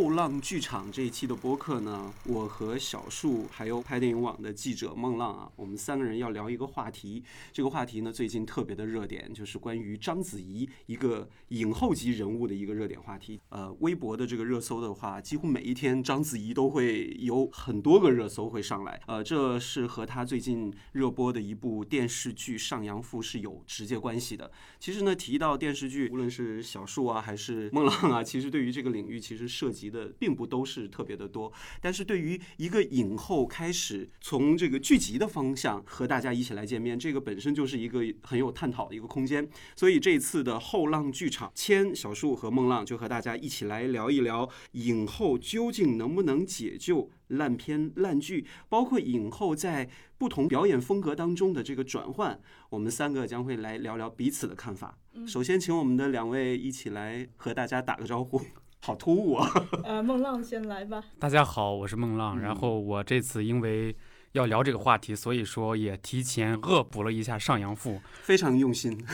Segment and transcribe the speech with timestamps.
[0.00, 7.24] 后浪剧场这一期的播客呢，我和小树还有拍电影网的记者孟浪啊，我们三个人要聊一个话题。
[7.52, 13.40] 这个话题呢，最近特别的热点，就是关于章子怡一个影后级人物的一个热点话题。
[13.48, 19.00] 呃，微博的这个热搜的话，几乎每一天章子怡都会有很多个热搜会上来。
[19.08, 24.48] 呃，这是和她最近热播的一部电视剧《上阳赋》是有直接关系的。
[24.78, 31.52] 其实呢，提到电视剧，无论是小树啊，还是孟浪啊，其实对于这个领域，其实涉及的并不都是特别的多。
[31.80, 39.48] 但是对于一个影后开始从这个剧集的方向和大家一起来见面，这个本身就是一个很有探讨的一个空间。
[39.76, 52.40] 所以这一次的后浪剧场，千小树和孟浪就和大家一起来聊一聊影后究竟能不能解救烂片烂剧，包括影后在不同表演风格当中的这个转换。
[52.70, 54.98] 我们三个将会来聊聊彼此的看法。
[55.26, 58.40] 首先，请我们的两位一起来和大家打个招呼。
[58.80, 59.50] 好突兀啊！
[59.84, 61.02] 呃，孟浪先来吧。
[61.18, 62.38] 大家好，我是孟浪。
[62.40, 63.94] 然后我这次因为
[64.32, 67.90] 要聊这个话题，所以说也提前恶补了一下《上阳赋》，
[68.22, 69.04] 非常用心。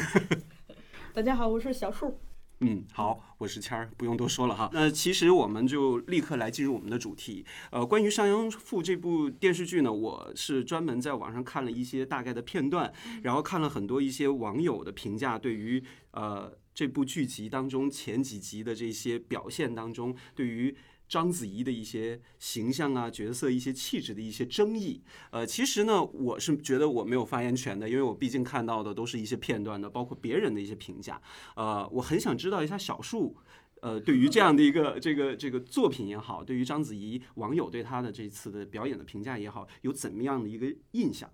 [1.12, 2.18] 大家好，我是小树。
[2.60, 4.70] 嗯，好，我是谦儿，不用多说了哈。
[4.72, 7.44] 那其实我们就立刻来进入我们的主题。
[7.70, 20.76] 呃，关于《上阳赋》这部电视剧呢，我是专门在网上看了一些大概的片段，然后看了很多一些网友的评价，对于呃这部剧集当中前几集的这些表现当中，对于。
[21.06, 31.20] 章子怡的一些形象啊、角色、一些气质的一些争议，呃，其实呢，我是觉得我没有发言权的，因为我毕竟看到的都是一些片段的，包括别人的一些评价。
[31.56, 33.36] 呃，我很想知道一下小树，
[33.82, 41.30] 呃，对于这样的一个这个这个作品也好，对于章子怡网友对她的这次的表演的评价也好，有怎么样的一个印象？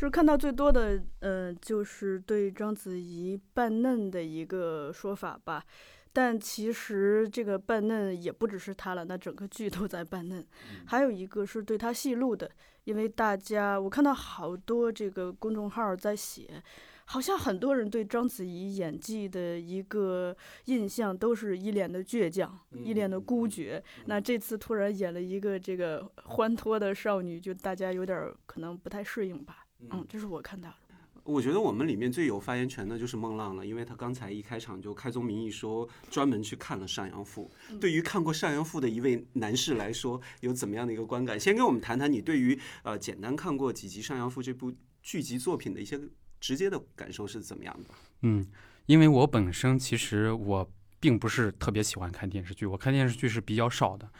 [0.00, 5.62] 就是看到最多的，呃，就是对章子怡扮嫩的一个说法吧。
[6.10, 10.42] 但其实这个扮嫩也不只是她了，那整个剧都在扮嫩。
[10.88, 12.50] 还有一个是对她戏路的，
[12.84, 16.62] 因为大家我看到好多这个公众号在写，
[17.04, 20.34] 好像很多人对章子怡演技的一个
[20.64, 23.84] 印象都是一脸的倔强，一脸的孤绝。
[24.06, 29.66] 那这次突然演了一个这个欢脱的少女，就大家有点可能不太适应吧。
[29.90, 30.76] 嗯，这是我看到的。
[31.24, 37.50] 我觉得我们里面最有发言权的就是孟浪了，因为他刚才一开场就开宗明义说专门去看了《上阳赋》。
[37.78, 41.38] 对于看过《上阳赋》的一位男士来说，有怎么样的一个观感？
[41.38, 46.00] 先跟我们谈谈你对于呃简单看过几集《上阳赋》这部剧集作品的一些
[46.40, 47.90] 直接的感受是怎么样的？
[48.22, 48.46] 嗯，
[48.86, 50.68] 因为我本身其实我
[50.98, 54.10] 并不是特别喜欢看电视剧，我看电视剧是比较少的。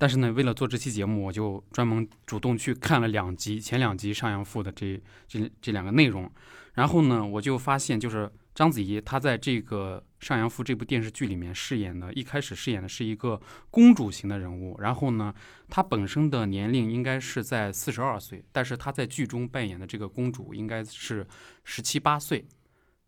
[0.00, 6.30] 但是呢，为了做这期节目，我就专门主动去看了两集，前两集《上阳赋》的这这这两个内容。
[6.74, 13.40] 然后呢，我就发现，就是章子怡她在这个《上阳赋》这部电视剧里面饰演的，一开始饰演的是一个
[13.72, 14.78] 公主型的人物。
[14.78, 15.34] 然后呢，
[15.68, 21.26] 她本身的年龄应该是在四十二岁，但是她在剧中扮演的这个公主应该是
[21.64, 22.46] 十七八岁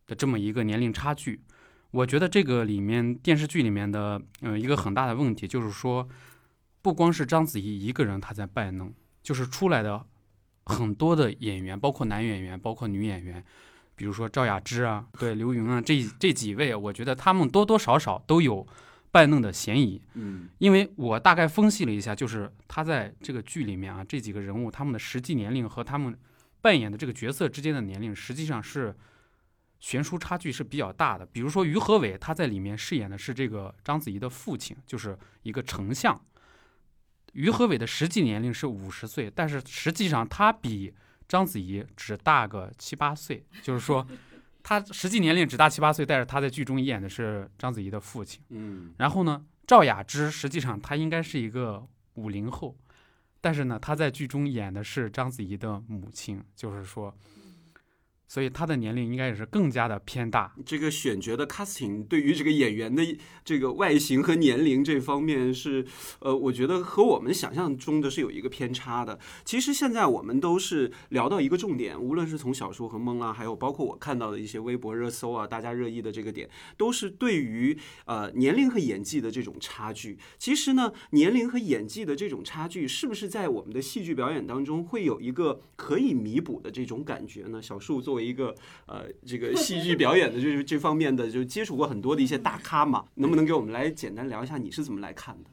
[0.09, 1.41] 的这么一个年龄差距。
[1.93, 6.09] 我觉得这个里面电视剧里面的，嗯，一个很大的问题就是说。
[6.83, 8.93] 不光是章子怡一个人，她在扮弄，
[9.23, 10.05] 就是出来的
[10.65, 13.45] 很多的演员，包括男演员，包括女演员，
[13.95, 18.67] 比如说赵雅芝啊，对刘芸啊，这这几位，我觉得他们多多少少都有
[19.11, 20.01] 扮弄的嫌疑。
[20.15, 26.17] 嗯，因为我大概分析了一下，就是他在这个剧里面啊，这几个人物他们的实际年龄和他们
[26.61, 28.97] 扮演的这个角色之间的年龄，实际上是
[29.81, 31.27] 悬殊差距是比较大的。
[31.27, 36.19] 比如说于和伟，他在里面饰演的是这个章子怡的父亲，就是一个丞相。
[37.33, 40.93] 于和伟的实际年龄是五十岁，但是实际上他比
[41.29, 44.07] 章子怡只大个七八岁，就是说，
[44.63, 48.43] 他实际年龄只大七八岁，但是他在剧中演的是章子怡的父亲。
[48.49, 52.77] 嗯，然后呢，赵雅芝实际上她应该是一个五零后，
[53.41, 57.15] 但是呢，她在剧中演的是章子怡的母亲，就是说。
[58.30, 60.54] 所以他的年龄应该也是更加的偏大。
[60.65, 63.04] 这个选角的 casting 对于这个演员的
[63.44, 65.84] 这个外形和年龄这方面是，
[66.21, 69.18] 呃，我觉得和我们想象中的是有一个偏差的。
[69.44, 80.16] 其实现在我们都是聊到一个重点，无论是从小说和梦啊，还有包括我看到的一些微博热搜啊，大家热议的这个点，都是对于呃年龄和演技的这种差距。
[80.38, 87.60] 其实呢，年龄和演技的这种差距，是不是在我们的戏剧表演当中会有一个可以弥补的这种感觉呢？
[87.60, 88.55] 小树作为一个
[88.87, 95.51] 呃，这个 戏剧表演的，就是这方面的，就接触过很多的一些大咖嘛，能不能给我们来简单聊一下你是怎么来看的？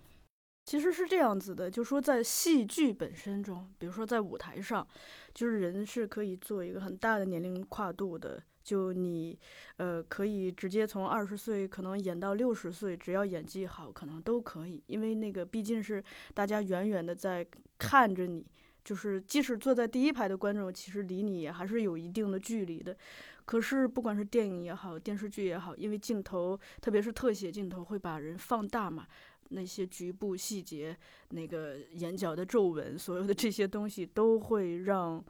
[0.65, 4.85] 其实是这样子的，就说在戏剧本身中，比如说在舞台上，
[5.33, 9.39] 就是人是可以做一个很大的年龄跨度的就你，
[9.77, 14.83] 呃，可以直接从二十岁可能演到六十岁，只要演技好，可能都可以。
[14.87, 16.03] 因为那个毕竟是
[16.33, 17.47] 大家远远的在
[17.77, 18.45] 看着你，
[18.87, 22.95] 就是即使坐在第一排的观众，其实离你也还是有一定的距离的。
[23.43, 29.05] 可是不管是电影也好，电视剧也好，因为镜头，特别是特写镜头，会把人放大嘛，
[29.49, 30.97] 那些局部细节，
[31.31, 35.21] 那个眼角的皱纹，所有的这些东西都会让，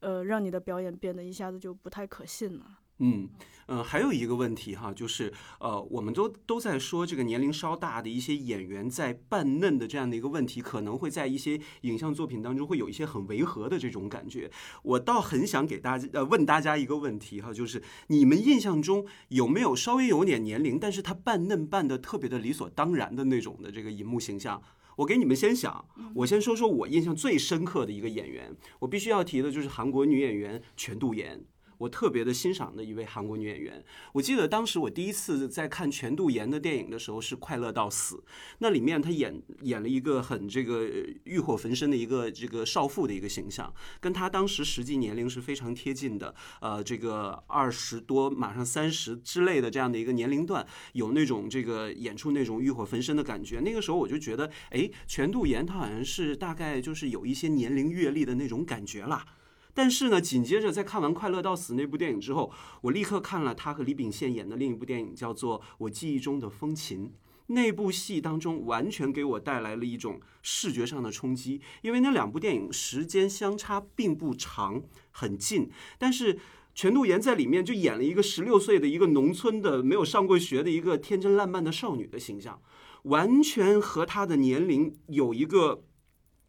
[0.00, 2.78] 呃，让你的表演变得一下子就不太可信了。
[3.04, 3.28] 嗯，
[3.66, 14.48] 呃，还有一个问题哈，就是呃，我们都都在说这个年龄稍大的一些演员在扮嫩的这样的一个问题，可能会在一些影像作品当中会有一些很违和的这种感觉。
[14.84, 24.62] 我倒很想给大家呃问大家一个问题哈，就是你们印象中有没有稍微有点年龄，但是他扮嫩扮的特别的理所当然的那种的这个荧幕形象？
[24.94, 25.84] 我给你们先想，
[26.14, 31.42] 我先说说我印象最深刻的一个演员，我必须要提的就是韩国女演员全度妍。
[31.82, 38.14] 我特别的欣赏的一位韩国女演员，我记得当时我第一次在看全度妍的电影的时候是《快乐到死》，
[38.58, 40.88] 那里面她演演了一个很这个
[41.24, 53.58] 欲火焚身的一个这个少妇的一个形象，跟她当时实际年龄是非常贴近的，呃，这个二十多马上三十之类的这样的一个年龄段，有那种这个演出那种欲火焚身的感觉。
[53.58, 59.26] 那个时候我就觉得，哎，全度妍她好像是大概就是有一些年龄阅历的那种感觉啦。
[59.74, 62.52] 但是呢，紧接着在看完《快乐到死》那部电影之后，
[62.82, 67.06] 我立刻看了他和李秉宪演的另一部电影，叫做《我记忆中的风琴》。
[67.46, 75.70] 那部戏当中，完全给我带来了一种视觉上的冲击，因为那两部电影时间相差并不长，很近。
[75.98, 76.38] 但是
[76.74, 82.60] 全度妍在里面就演了一个十六岁的一个农村的没有上过学的一个天真烂漫的少女的形象，
[83.04, 85.84] 完全和她的年龄有一个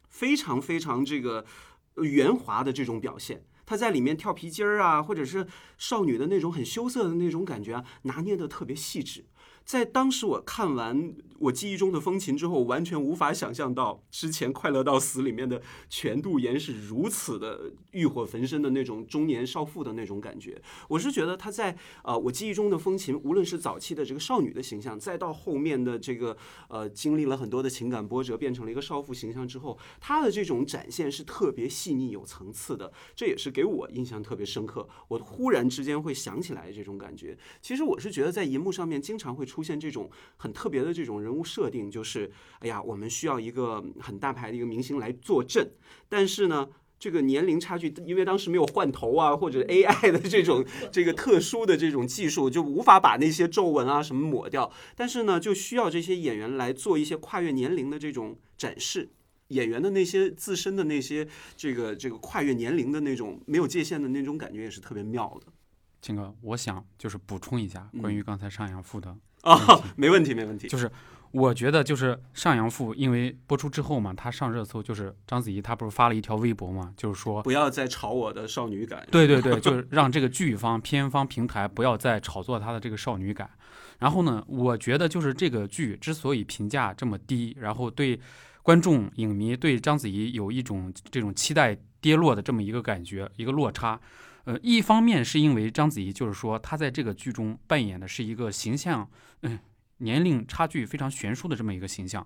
[0.08, 1.46] 非常非常这个。
[1.96, 5.46] 圆滑的这种表现，她在里面跳皮筋儿啊，或者是
[5.78, 9.24] 少女的那种很羞涩的那种感觉啊，拿捏的特别细致。
[9.64, 20.60] 在当时我看完我记忆中的风琴之后，完全无法想象到之前《快乐到死》里面的全度妍是如此的欲火焚身的那种中年少妇的那种感觉。
[20.88, 26.36] 我是觉得她在呃我记忆中的风琴，无论是早期的这个少女的形象，再到后面的这个
[26.68, 34.88] 呃经历了很多的情感波折，变成了一个少妇形象之后，她的这种展现是特别细腻有层次的，这也是给我印象特别深刻。
[35.08, 37.36] 我忽然之间会想起来这种感觉。
[37.60, 42.30] 其实我是觉得在银幕上面经常会出现这种很特别的这种人物设定，就是
[42.60, 45.72] 哎呀，我们需要一个很大牌的一个明星来坐镇，
[46.08, 46.68] 但是呢，
[46.98, 54.70] 这个年龄差距，因为当时没有换头啊，或者 AI 的这种这个特殊的这种技术，就无法把那些皱纹啊什么抹掉。
[54.94, 59.10] 但是呢，就需要这些演员来做一些跨越年龄的这种展示，
[59.48, 61.26] 演员的那些自身的那些
[61.56, 65.52] 这个这个跨越年龄的那种没有界限的那种感觉，也是特别妙的。
[66.00, 69.16] 秦哥，我想就是补充一下关于刚才上阳赋的。
[69.40, 69.56] 啊，
[69.96, 70.68] 没问题，没问题。
[70.68, 70.90] 就是
[71.34, 79.04] 我觉得，就是《上阳赋》，因为播出之后嘛，他上热搜，就是章子怡她不是发了一条微博嘛，就是说不要再炒我的少女感。
[79.10, 83.50] 对对对， 就是让这个剧方、片方、平台不要再炒作她的这个少女感。
[83.98, 88.20] 然后呢，我觉得就是这个剧之所以评价这么低，然后对
[88.62, 94.00] 观众、影迷对章子怡有一种这种期待跌落的这么一个感觉，一个落差。
[94.44, 99.08] 呃，一方面是因为章子怡就是说她在这个剧中扮演的是一个形象，
[99.42, 99.58] 嗯，
[100.04, 102.24] 年龄差距非常悬殊的这么一个形象，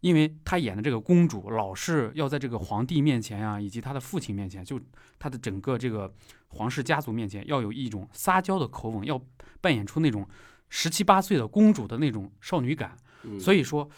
[0.00, 4.78] 因为她演的这个公主老是要在这个皇帝面前呀，以及她的父亲面前，就
[5.18, 6.12] 她的整个这个
[6.48, 9.18] 皇室家族面前，要有一种撒娇的口吻，要
[9.62, 10.28] 扮演出那种
[10.68, 12.94] 十七八岁的公主的那种少女感。
[13.40, 13.88] 所以说，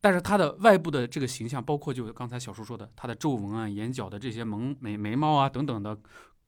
[0.00, 5.98] 但是她的外部的这个形象，包括就刚才小叔说的，她的皱纹啊、眼角的这些萌眉眉毛啊等等的。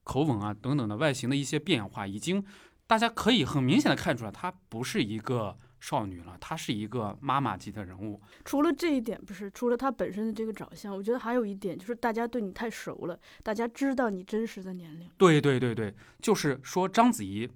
[0.08, 2.40] 口吻啊，等等的外形的一些变化，已经
[2.86, 8.20] 大家可以很明显的看出来，她不是一个少女了，她是一个妈妈级的人物。
[8.44, 15.08] 除了这一点，不是除了她本身的这个长相，我觉得还有一点就是大家对你太熟了，大家知道你真实的年龄。
[15.18, 17.50] 对对对对，就是说章子怡，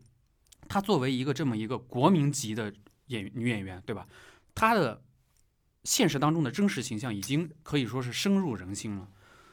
[0.68, 2.72] 她作为一个这么一个国民级的
[3.06, 4.06] 演女演员，对吧？
[4.54, 5.02] 她的
[5.84, 9.08] 现实当中的真实形象已经可以说是深入人心了。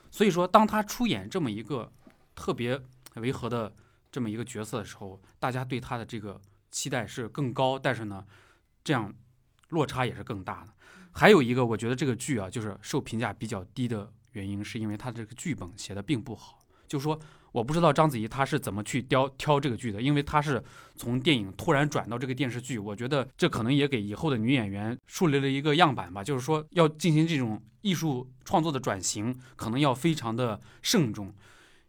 [0.09, 1.91] 所以说，当她出演这么一个。
[2.39, 2.79] 特别
[3.15, 3.73] 违和的
[4.17, 8.25] 这么一个角色的时候，大家对他的这个期待是更高，但是呢，
[8.83, 9.13] 这样
[9.69, 10.73] 落差也是更大的。
[11.11, 16.57] 还有一个，我觉得这个剧啊，就是受评价比较低的原因，是因为他这个剧本写的并不好。
[16.87, 17.19] 就说
[17.51, 20.63] 我不知道章子怡她是怎么去挑挑这个剧的，因为她是
[20.95, 26.23] 从电影突然转到这个电视剧，我觉得这可能也给以后的女演员树立了一个样板吧。
[26.23, 31.31] 就是说要进行这种艺术创作的转型，可能要非常的慎重。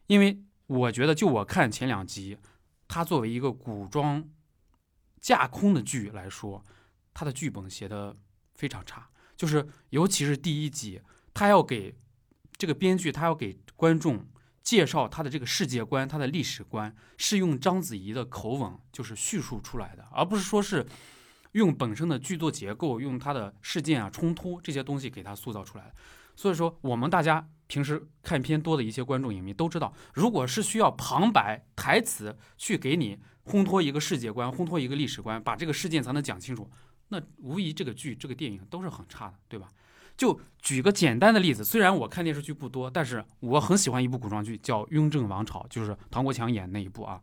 [0.09, 2.39] 因为我觉得，就我看前两集，
[2.87, 4.25] 它作为一个古装
[5.21, 6.65] 架空的剧来说，
[7.13, 8.17] 它的剧本写的
[8.55, 11.01] 非常差，就是尤其是第一集，
[11.35, 11.97] 他要给
[12.57, 14.27] 这个编剧，他要给观众
[14.63, 20.87] 介绍他的这个世界观、他的历史观，是用章子怡的口吻就是叙述出来的，而不是说是
[21.53, 25.95] 用本身的剧作结构、用他的事件啊、冲突这些东西给他塑造出来的。
[26.39, 36.71] 所以说，我们大家平时看片多的一些观众影迷都知道，如果是需要旁白台词去给你烘托一个世界观、烘托一个历史观，把这个事件才能讲清楚，
[37.09, 39.69] 那无疑这个剧、这个电影都是很差的，对吧？
[40.17, 47.21] 就举个简单的例子，虽然我看电视剧不多，但是我很喜欢一部古装剧，叫《雍正王朝》，就是唐国强演那一部啊。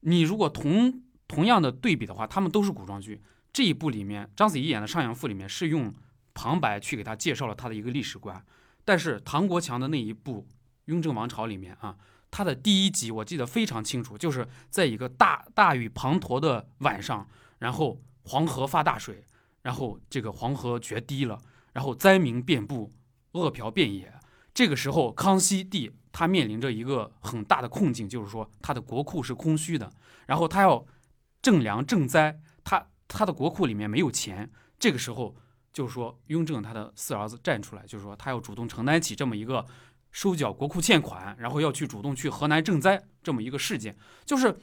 [0.00, 3.22] 你如果同同样的对比的话，他们都是古装剧。
[3.52, 5.94] 这一部里面，章子怡演的《上阳赋》里面是用
[6.40, 8.42] 旁白去给他介绍了他的一个历史观，
[8.82, 10.46] 但是唐国强的那一部
[10.86, 11.98] 《雍正王朝》里面啊，
[12.30, 17.28] 他的第一集我记得非常清楚，就是在一个大大雨滂沱的晚上，
[17.58, 19.26] 然后黄河发大水，
[19.60, 21.38] 然后这个黄河决堤了，
[21.74, 22.90] 然后灾民遍布，
[23.32, 24.10] 饿殍遍野。
[24.54, 29.92] 这个时候，康熙帝他面临着一个很大的困境，就是说他的国库是空虚的，
[30.24, 30.86] 然后他要
[31.42, 34.50] 赈粮赈灾，他他的国库里面没有钱。
[34.78, 35.36] 这个时候，
[35.72, 39.64] 就是说雍正他的四儿子站出来，就是说他要主动承担起这么一个
[40.10, 43.96] 收缴国库欠款，然后要去主动去河南赈灾这么一个事件。
[44.24, 44.56] 就是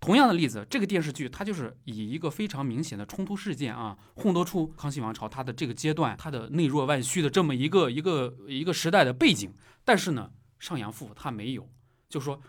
[0.00, 9.52] 同样的例子，这个电视剧它就是以一个非常明显的冲突事件啊，烘托出康熙王朝它的这个阶段它的内弱外虚的这么一个一个一个时代的背景。
[9.84, 11.68] 但是呢，上阳赋它没有，
[12.08, 12.40] 就说。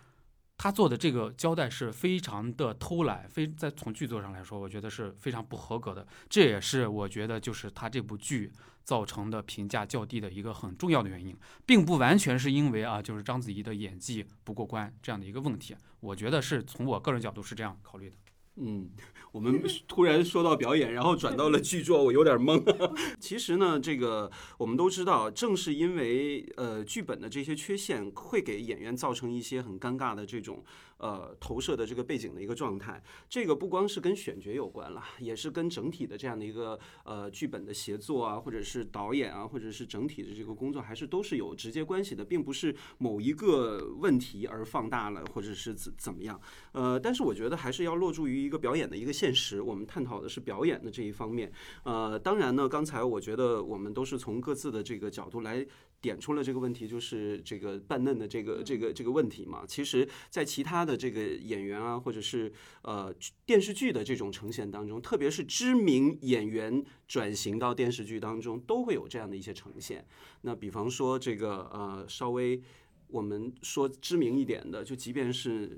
[0.58, 6.08] 他做的这个交代是非常的偷懒，非在从剧作上来说，我觉得是非常不合格的。
[6.30, 8.52] 这也是我觉得就是他这部剧
[8.84, 11.36] 造成的评价较低的一个很重要的原因，
[11.66, 15.76] 并不完全是因为啊，就是章子怡的演技不过关这样的一个问题。
[16.00, 18.16] 我觉得是从我个人角度是这样考虑的。
[18.58, 18.90] 嗯，
[19.32, 22.64] 我们突然说到表演，然后转到了剧作，我有点懵。
[23.20, 30.64] 其实呢，这个我们都知道，正是因为呃剧本的这些缺陷，会给演员造成一些很尴尬的这种。
[30.98, 46.40] 呃，投射的这个背景的一个状态，这个不光是跟选角有关了，也是跟整体的这样的一个呃剧本的协作啊，或者是导演啊，或者是整体的这个工作，还是都是有直接关系的，并不是某一个问题而放大了，或者是怎怎么样。
[46.72, 51.52] 呃，但是我觉得还是要落注于一个表演的一个现实，我们探讨的是表演的这一方面。
[51.84, 55.66] 呃，当然呢，刚才我觉得我们都是从各自的这个角度来。
[56.06, 59.66] 点出了这个问题，就是这个扮嫩的这个这个这个问题嘛。
[59.68, 63.14] 其实，在其他的这个演员啊，或者是呃
[63.46, 70.06] 电视剧的这种呈现当中，特别是知名演员转型到电视剧当中，都会有这样的一些呈现。
[70.42, 72.62] 那比方说这个呃，稍微
[73.08, 75.70] 我们说知名一点的，就即便是《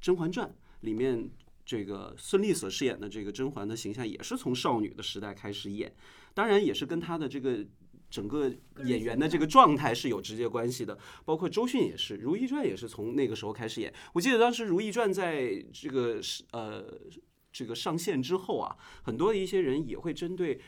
[0.00, 0.48] 甄嬛传》
[0.80, 1.30] 里面
[1.64, 5.94] 这个孙俪所饰演的这个甄嬛的形象，也是从少女的时代开始演，
[6.32, 7.64] 当然也是跟她的这个。
[8.14, 8.48] 整个
[8.84, 13.92] 演员的这个状态是有直接关系的，包括周迅也是，《如懿传》也是从那个时候开始演。
[14.12, 16.84] 我记得当时《如懿传》在这个是呃
[17.52, 20.60] 这个上线之后啊，很多的一些人也会针对。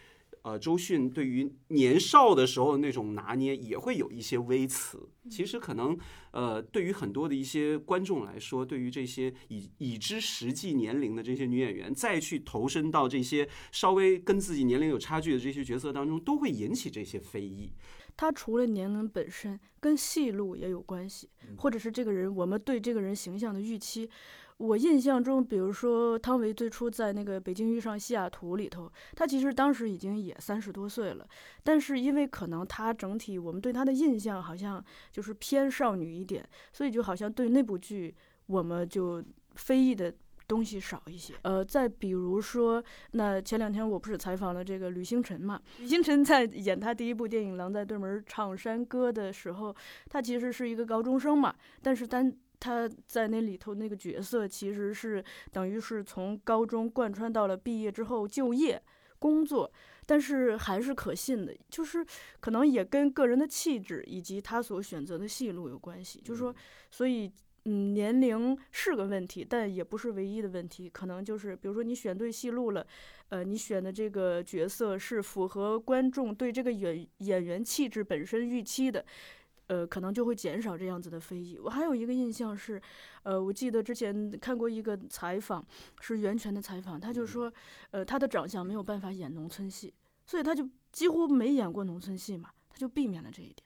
[0.46, 5.08] 呃，周迅对于年少的时候那种拿捏也会有一些微词。
[5.28, 5.98] 其实可能，
[6.30, 17.72] 呃，对于很多的一些观众来说，对于这些已已知实际年龄的这些女演员，再去投身到这些稍微跟自己年龄有差距的这些角色当中，都会引起这些非议。
[18.16, 24.08] 她除了年龄本身，跟戏路也有关系，或者是这个人，我们对这个人形象的预期。
[24.58, 31.28] 我印象中，比如说汤唯最初在那个《北京遇上西雅图》里头，她其实当时已经也三十多岁了，
[31.62, 34.82] 但是因为可能她整体我们对她的印象好像
[35.12, 38.14] 就是偏少女一点，所以就好像对那部剧
[38.46, 39.22] 我们就
[39.56, 40.10] 非议的
[40.48, 41.34] 东西少一些。
[41.42, 45.60] 呃，再比如说，那前两天我不是采访了这个吕星辰嘛？
[45.80, 49.76] 吕星辰在演他第一部电影《狼在对门唱山歌》的时候，
[50.08, 52.34] 他其实是一个高中生嘛，但是单。
[52.58, 58.82] 他在那里头那个角色，其实是等于是从高中贯穿到了毕业之后就业
[59.18, 59.70] 工作，
[60.04, 62.04] 但是还是可信的，就是
[62.40, 66.20] 可能也跟个人的气质以及他所选择的戏路有关系。
[66.20, 66.54] 就是说，
[66.90, 67.30] 所以
[67.64, 70.88] 嗯，年龄是个问题，但也不是唯一的问题。
[70.88, 72.86] 可能就是比如说你选对戏路了，
[73.30, 79.04] 呃，你选的这个角色是符合观众对这个演演员气质本身预期的。
[79.68, 81.58] 呃，可能就会减少这样子的非议。
[81.58, 82.80] 我还有一个印象是，
[83.22, 85.66] 呃，我记得之前看过一个采访，
[86.00, 87.52] 是袁泉的采访，他就说，
[87.90, 89.92] 呃，他的长相没有办法演农村戏，
[90.24, 93.56] 所以他就几乎没演过农村戏嘛，他就避免了这一点。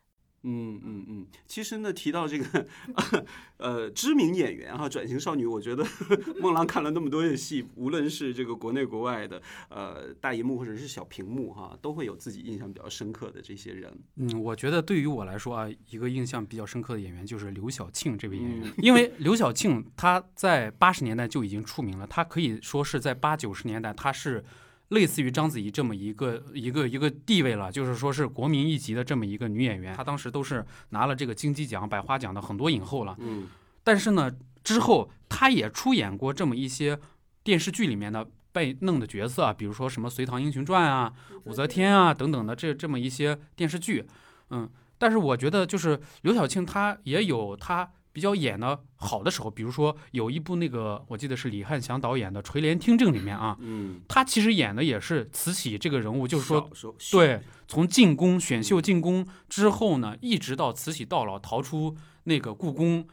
[0.43, 2.67] 嗯嗯嗯，其实呢，提到这个
[3.59, 5.85] 呃知名演员哈，转型少女，我觉得
[6.41, 13.93] 孟浪看了那么多的戏，无论是这个国内国外的呃大荧幕或者是小屏幕哈，都会有自己印象比较深刻的这些人。
[14.17, 24.43] 嗯，我觉得对于我来说啊，一个印象比较深刻的演员就是刘晓庆这位演员，因为刘晓庆她在八十年代就已经出名了，她可以说是在八九十年代她是。
[24.91, 33.17] 类似于章子怡这么一个一个一个地位了，就是说是国民一级的这么一个女演员，她当时都是拿了这个金鸡奖、百花奖的很多影后了。
[33.19, 33.49] 嗯，
[33.83, 34.31] 但是呢，
[34.63, 36.99] 之后她也出演过这么一些
[37.43, 41.13] 电视剧里面的被弄的角色，比如说什么《隋唐英雄传》啊、
[41.45, 44.07] 武则天啊等等的这这么一些电视剧。
[44.51, 44.69] 嗯，
[44.99, 47.91] 但是我觉得就是刘晓庆她也有她。
[48.21, 63.09] 比较演的好的时候，比如说有一部那个，我记得是李翰祥导演的《垂帘听政》里面啊，嗯，他其实演的也是慈禧这个人物，就是说，说对，从进宫选秀进宫之后呢，一直到慈禧到老逃出那个故宫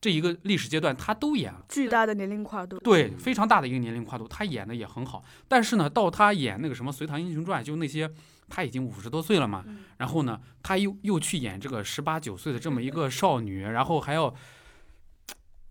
[0.00, 5.24] 这一个历史阶段，他都演了，巨大的年龄跨度，对，非常大的一个年龄跨度，他演的也很好。
[5.48, 8.08] 但是呢，到他演那个什么《隋唐英雄传》，就那些
[8.52, 9.64] 他已经五十多岁了嘛，
[9.96, 14.34] 然后呢，他又又去演这个十八九岁的这么一个少女， 然后还要。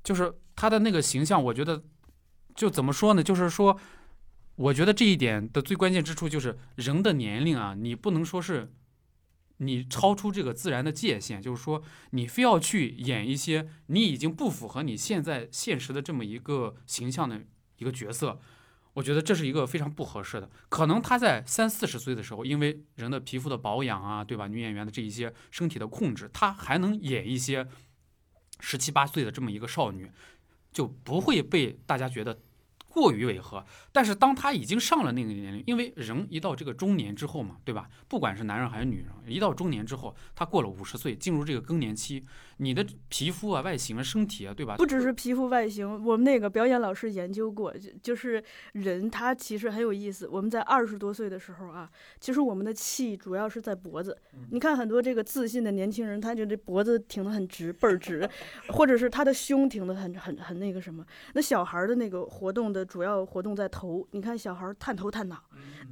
[0.04, 1.84] 就是他的那个形象，我觉得，
[2.56, 3.22] 就怎么说呢？
[3.22, 3.80] 就是说，
[4.56, 8.74] 我觉得这一点的最关键之处就是人的年龄啊，你不能说是
[9.58, 17.40] 你超出这个自然的界限，就是说你非要去演一些你已经不符合你现在现实的这么一个形象的
[17.78, 18.40] 一个角色，
[18.94, 20.50] 我觉得这是一个非常不合适的。
[20.70, 24.48] 可能他在三四十岁的时候，因为人的皮肤的保养啊，对吧？
[24.48, 27.68] 女演员的这一些身体的控制，他还能演一些。
[28.64, 30.12] 十七八岁的这么一个少女，
[30.72, 32.40] 就不会被大家觉得。
[32.94, 37.90] 过于违和，但是当他已经上了那个年龄，因为人一到这个中年之后嘛，对吧？
[38.10, 42.26] 不管是男人还是女人，一到中年之后，他过了五十岁，进入这个更年期，
[42.62, 44.76] 你的皮肤啊、外形啊、身体啊，对吧？
[44.76, 48.44] 不只是皮肤外形，我们那个表演老师研究过，就就是
[48.74, 50.28] 人他其实很有意思。
[50.28, 54.16] 我们在二十多岁的时候啊，其实我们的气主要是在脖子。
[54.52, 58.30] 你看很多这个自信的年轻人，他就这脖子挺得很直，倍儿直，
[58.70, 61.04] 或者是他的胸挺得很很很那个什么。
[61.34, 62.86] 那小孩的那个活动的。
[62.92, 65.42] 主要活动在头，你看小孩探头探脑，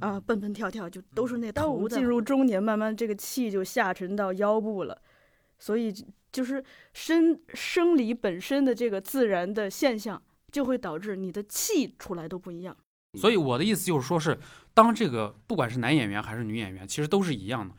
[0.00, 1.88] 啊，蹦蹦跳跳就都是那头。
[1.88, 5.00] 进入中年，慢慢这个气就下沉到腰部了，
[5.60, 5.94] 所以
[6.32, 10.20] 就是生生理本身的这个自然的现象，
[10.50, 12.76] 就会导致你的气出来都不一样。
[13.16, 14.36] 所以我的意思就是说，是
[14.74, 17.74] 当这个不管是男演员还是女演员，其实都是一样的。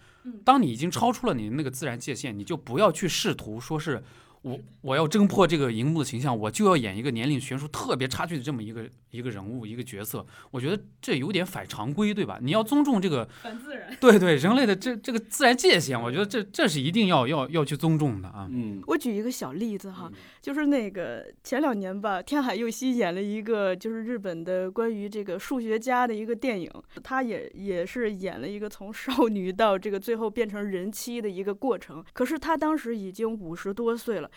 [0.46, 4.02] 当你已经超出了你那个自然界限，你就不要去试图说是。
[4.41, 12.39] 我我要挣破这个荧幕的形象，我就要演一个年龄悬殊特别差距的这么一个一个人物一个角色，我觉得这有点反常规，对吧？
[12.41, 18.47] 你要尊重这个反自然， 对对，人类的这这个自然界限，我觉得这这是一定要要要去尊重的啊。
[18.49, 26.71] 嗯，我举一个小例子哈，就是那个前两年吧，天海佑希演了一个就是日本的关于这个数学家的一个电影，
[27.04, 34.31] 他也也是演了一个从少女到这个最后变成人妻的一个过程，可是他当时已经五十多岁了。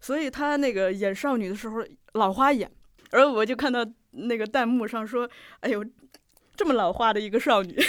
[0.00, 1.84] 所以他那个演少女的时候
[2.14, 2.70] 老花眼，
[3.10, 5.28] 而我就看到那个弹幕上说
[5.60, 5.84] ：“哎呦，
[6.56, 7.76] 这么老花的一个少女。”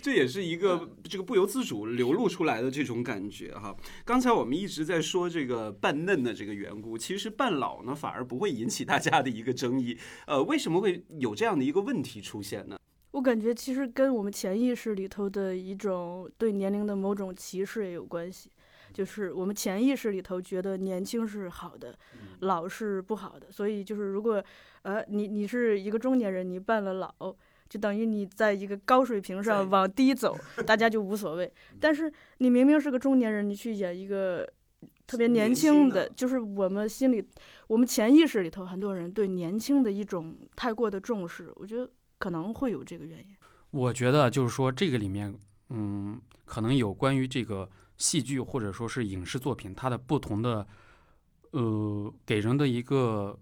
[0.00, 3.74] 这也是一个这个不由自主流露出来的这种感觉哈。
[4.04, 9.96] 刚才我们一直在说这个扮嫩的这个缘故，其实扮老呢反而不会引起大家的一个争议。
[10.26, 12.78] 呃，为什么会有这样的一个问题出现呢？
[13.12, 18.50] 我感觉其实跟我们潜意识里头的一种对年龄的某种歧视也有关系。
[18.94, 21.98] 就是我们潜意识里头觉得年轻是好的，
[22.40, 24.42] 老是不好的，所以就是如果，
[24.82, 27.12] 呃，你你是一个中年人，你扮了老，
[27.68, 31.52] 就等于你在一个高水平上往低走，大家就无所谓。
[31.80, 34.48] 但是你明明是个中年人，你去演一个
[35.08, 37.26] 特别年轻的，就是我们心里，
[37.66, 43.34] 我们潜意识里头很多人对年轻的一种太过的重视，我觉得可能会有这个原因。
[43.72, 45.34] 我觉得就是说这个里面，
[45.70, 47.68] 嗯，可能有关于这个。
[47.96, 50.66] 戏剧或者说是影视作品，它的不同的，
[51.52, 53.38] 呃，给人的一个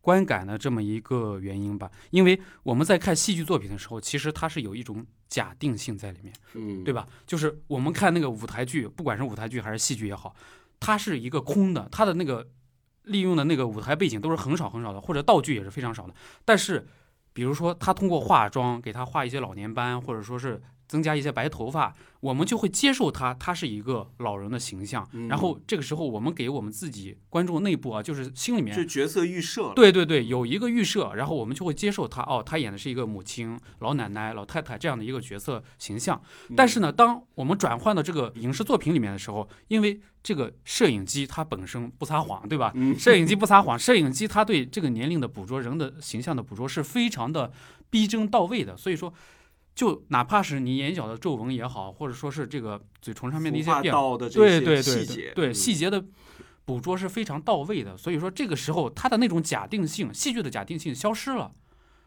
[0.00, 1.90] 观感的这么一个原因吧。
[2.10, 7.06] 因为我们在看戏剧作品的时候，其实它是有一种假定性在里面，嗯，对吧？
[7.26, 10.36] 就是我们看那个舞台剧，不管是舞台剧还是戏剧也好，
[10.78, 12.46] 它是一个空的，它的那个
[13.04, 16.14] 利用的那个舞台背景都是很少很少的，或者道具也是非常少的。
[16.44, 16.86] 但是，
[17.32, 25.08] 比如说他通过化妆给他画一些老年斑，或者说是增加一些白头发，我们就会接受他，他是一个老人的形象。
[25.12, 29.72] 嗯然后这个时候，我们给我们自己观众内部啊，就是心里面是角色预设了。
[29.74, 36.20] 对对对，有一个预设，然后我们就会接受他哦，他演的是一个母亲、老奶奶、老太太这样的一个角色形象。
[36.48, 42.72] 嗯但是呢，当我们转换到这个影视作品里面的时候，因为这个摄影机它本身不撒谎，对吧？
[42.74, 47.52] 嗯摄影机不撒谎， 摄影机它对这个年龄的捕捉、人的形象的捕捉是非常的
[47.90, 48.76] 逼真到位的。
[48.76, 49.12] 所以说，
[49.74, 54.16] 就哪怕是你眼角的皱纹也好，或者说是这个嘴唇上面的一些变化。
[54.16, 55.54] 的这些对对对对细节，对嗯。
[55.54, 56.04] 细节的
[56.64, 61.52] 捕捉是非常到位的，所以说这个时候它的那种假定性，戏剧的假定性消失了，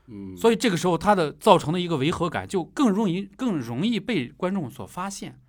[0.08, 5.40] 嗯，所以这个时候它的造成的一个违和感就更容易更容易被观众所发现，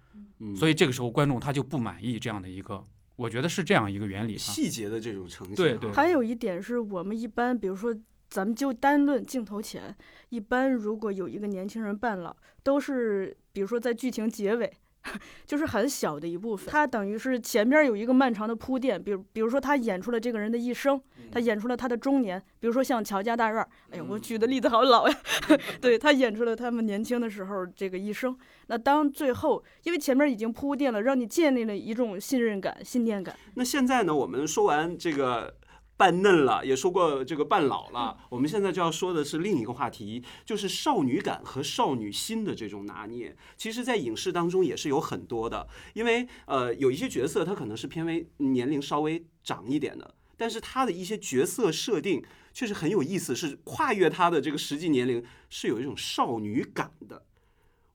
[0.41, 0.57] 嗯。
[0.57, 2.83] 所以这个时候观众他就不满意这样的一个，
[3.17, 4.39] 我觉得是这样一个原理啊。
[4.39, 5.93] 细节的这种呈现啊，对对。
[5.93, 7.95] 还有一点是我们一般，比如说，
[8.29, 9.95] 咱们就单论镜头前，
[10.29, 14.71] 一般如果有一个年轻人扮老，都是比如说在剧情结尾，
[15.47, 21.01] 就是很小的一部分，他等于是前面有一个漫长的铺垫，比如比如说他演出了这个人的一生，
[21.33, 25.19] 他演出了他的中年，比如说像乔家大院儿，哎呀，我举的例子好老呀，
[25.81, 28.37] 对他演出了他们年轻的时候这个一生。
[28.67, 33.35] 那当最后，因为前面已经铺垫了，让你建立了一种信任感、信念感。
[33.55, 35.55] 那现在呢，我们说完这个
[35.99, 43.37] 扮嫩了，也说过这个扮老了，我们现在就要说的是另一个话题，就是少女感和少女心的这种拿捏。
[43.57, 50.15] 其实，在影视当中也是有很多的，因为呃，有一些角色他可能是偏为年龄稍微长一点的。
[50.37, 57.25] 但是他的一些角色设定确实很有意思，是跨越他的这个实际年龄，是有一种少女感的。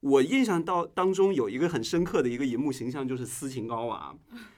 [0.04, 4.13] 我印象到当中有一个很深刻的一个银幕形象，就是斯琴高娃，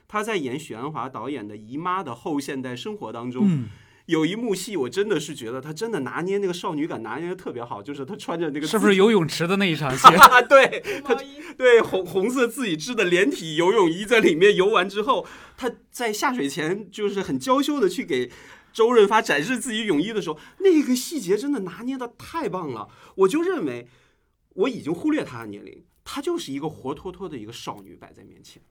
[0.08, 3.68] 她在演许鞍华导演的《姨妈的后现代生活》当中，嗯，
[4.06, 10.08] 有一幕戏，我真的是觉得她真的拿捏那个少女感拿捏的特别好，就是她穿着那个是不是游泳池的那一场 戏？
[10.08, 10.42] 啊？
[10.42, 11.14] 对，她
[11.56, 15.24] 对红红色自己织的连体游泳衣在里面游完之后，
[15.56, 18.30] 她在下水前就是很娇羞的去给。
[18.72, 22.86] 周润发展示自己泳衣的时候，那个细节真的拿捏的太棒了。
[23.14, 23.88] 我就认为，
[24.56, 28.62] 我已经忽略她的年龄，她就是一个活脱脱的一个少女摆在面前，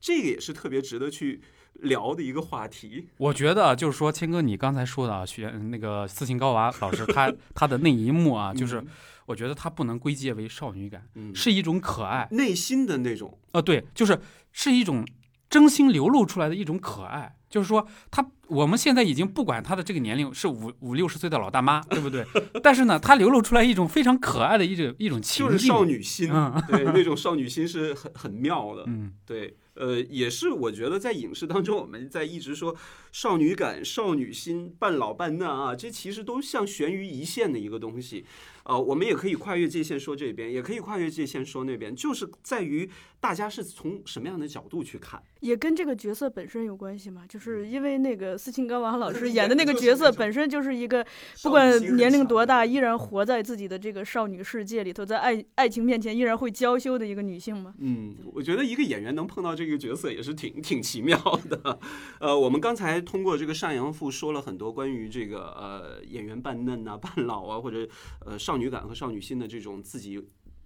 [0.00, 1.40] 这个也是特别值得去
[1.74, 3.08] 聊的一个话题。
[3.16, 8.82] 我觉得啊就是说，谦哥你刚才说的啊，学那个斯琴高娃老师他 他的那一幕啊， 就是
[9.26, 12.28] 我觉得他不能归结为少女感，嗯，是一种可爱。
[12.32, 14.20] 内心的那种，呃，对，就是
[14.52, 15.06] 是一种
[15.48, 17.36] 真心流露出来的一种可爱。
[17.50, 22.24] 就是说，他我们现在已经不管他的这个年龄是五五六十岁的老大妈，对不对？
[22.62, 28.84] 但是呢，他流露出来一种非常可爱的一种一种情境，就是少女心，嗯对那种少女心是很很妙的。
[28.88, 32.74] 嗯，对，呃，也是我觉得在影视当中，我们在一直说
[33.10, 38.24] 少女感、少女心、半老半嫩啊，这其实都像悬于一线的一个东西。
[38.62, 45.20] 呃，我们也可以跨越界限说这边，也可以跨越界限说那边，就是在于大家是从什么样的角度去看。
[45.40, 51.04] 也跟这个角色本身有关系嘛，就是因为那个斯琴高娃老师演演的那个角色本身就是一个
[51.42, 57.74] 不管年龄多大，依然活在自己的这个少女世界里头，在爱爱情面前依然会娇羞的一个女性嘛。
[57.78, 61.78] 嗯，我觉得一个演员能碰到这个角色也是挺挺奇妙的。
[62.20, 67.88] 呃，我们刚才通过这个上阳赋说了很多关于这个呃演员扮嫩啊、扮老啊，或者
[68.26, 70.20] 呃少女感和少女心的这种自己。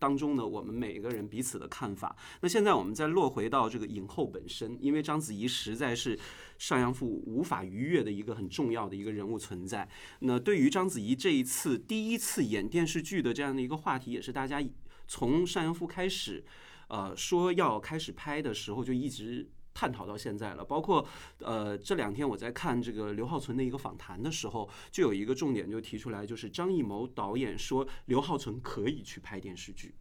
[0.04, 2.14] 当中呢，我们每个人彼此的看法。
[2.42, 6.18] 那现在我们再落回到这个影后本身，因为章子怡实在是
[6.58, 9.88] 上阳赋无法逾越的一个很重要的一个人物存在。
[10.18, 14.62] 那对于章子怡这一次第一次演电视剧的这样的一个话题，也是大家
[15.08, 16.44] 从上阳赋开始。
[16.88, 20.64] 呃，说要开始拍的时候就一直探讨到现在了。
[20.64, 21.06] 包括
[21.40, 29.94] 呃这两天我在看这个刘浩存的一个访谈的时候，就有一个重点就提出来，就是张艺谋导演说刘浩存可以去拍电视剧。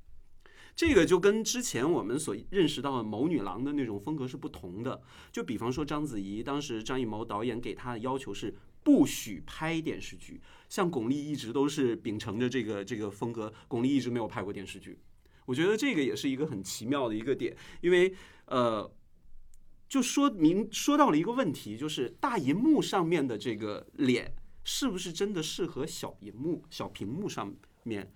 [0.76, 5.02] 这个就跟之前我们所认识到的谋女郎的那种风格是不同的。
[5.32, 14.98] 就比方说章子怡，当时张艺谋导演给她的要求是不许拍电视剧，像巩俐一直都是秉承着这个这个风格，巩俐一直没有拍过电视剧。
[15.46, 18.12] 我觉得这个也是一个很奇妙的一个点，因为
[18.46, 18.92] 呃，
[19.94, 28.12] 就说明说到了一个问题，就是大荧幕上面的这个脸是不是真的适合小荧幕、小屏幕上面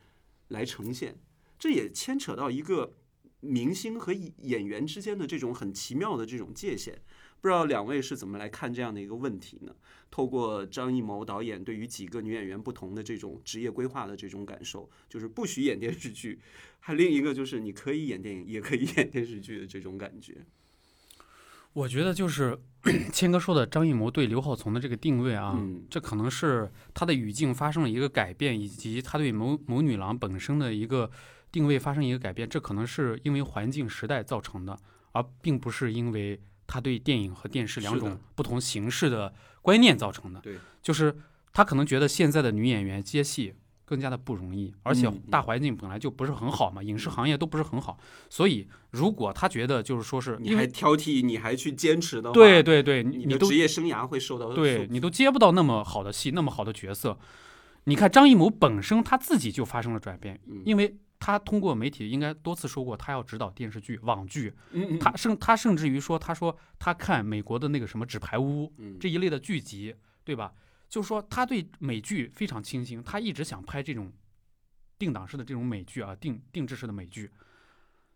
[0.48, 1.20] 来呈现？
[1.60, 2.96] 这也牵扯到一个
[3.42, 7.00] 明星和演员之间的这种很奇妙的这种界限。
[7.40, 9.76] 不知道两位是怎么来看这样的一个问题呢？
[10.10, 16.40] 透过张艺谋导演对于几个女演员不同的这种职业规划的这种感受，就是不许演电视剧，
[16.80, 20.44] 还另一个就是你可以演电影，也可以演电视剧的这种感觉。
[21.78, 22.58] 我觉得就是
[23.14, 31.12] 谦哥说的张艺谋对刘浩存的这个定位啊，嗯这可能是他的语境发生了一个改变，以及他对某某女郎本身的一个
[31.52, 34.76] 定位发生一个改变，这可能是因为环境时代造成的，
[35.12, 40.40] 而并不是因为他对电影和电视两种不同形式的观念造成的。
[40.42, 41.16] 对，就是
[41.54, 43.54] 他可能觉得现在的女演员接戏
[43.88, 47.98] 更加的不容易，而且大环境本来就不是很好嘛，影视行业都不是很好，
[48.30, 57.18] 所以如果他觉得就是说是你还挑剔，你还去坚持的话，对对对，你的职业生涯会受到对受你都接不到那么好的戏，那么好的角色。
[57.86, 64.54] 你看张艺谋本身他自己就发生了转变，嗯因为他通过媒体应该多次说过，他要指导电视剧、网剧。
[65.00, 69.96] 他甚他甚至于说，他说他看美国的那个什么《纸牌屋》嗯这一类的剧集，
[70.26, 70.52] 对吧？
[70.90, 74.12] 就是说他对美剧非常倾心，他一直想拍这种
[74.98, 77.32] 定档式的这种美剧啊，定定制式的美剧。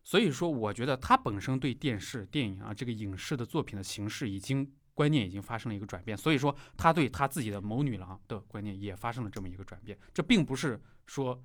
[0.03, 6.17] 所以说，我觉得他本身对电视、电影啊这个影视的作品的形式已经观念已经发生了一个转变。
[6.17, 9.97] 所以说，他对他自己的谋女郎的观念也发生了这么一个转变。
[10.13, 11.39] 这并不是说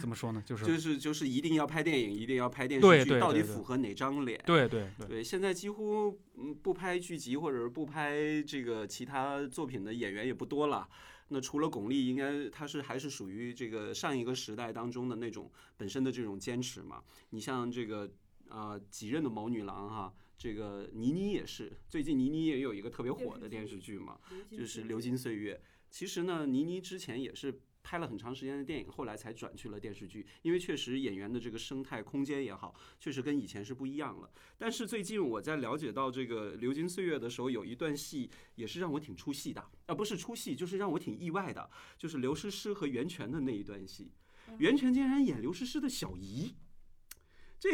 [0.00, 4.40] 怎么说呢，就是就是就是一定要拍电影，一定要拍电视剧，到底对对对符合哪张脸？
[4.46, 10.88] 对对对对，现在几乎嗯不拍剧集或者是不拍这个其他作品的演员也不多了。
[11.28, 17.02] 那除了巩俐，应该她是还是属于这个上一个时代当中的那种本身的这种坚持嘛。
[17.30, 18.12] 你像这个
[18.50, 24.18] 呃几任的谋女郎哈，这个倪妮也是，最近倪妮也有一个特别火的电视剧嘛，
[24.50, 25.54] 就是《流金岁月》。
[25.90, 34.30] 其实呢，倪妮之前也是拍了很长时间的电影，后来才转去了电视剧，因为确实演员的这个生态空间也好，确实跟以前是不一样了。
[34.56, 41.68] 但是最近我在了解到这个《流金岁月》的时候，有一段戏也是让我挺出戏的，啊，不是出戏，就是让我挺意外的，
[41.98, 44.12] 就是刘诗诗和袁泉的那一段戏，
[44.58, 46.54] 袁泉竟然演刘诗诗的小姨，
[47.58, 47.70] 这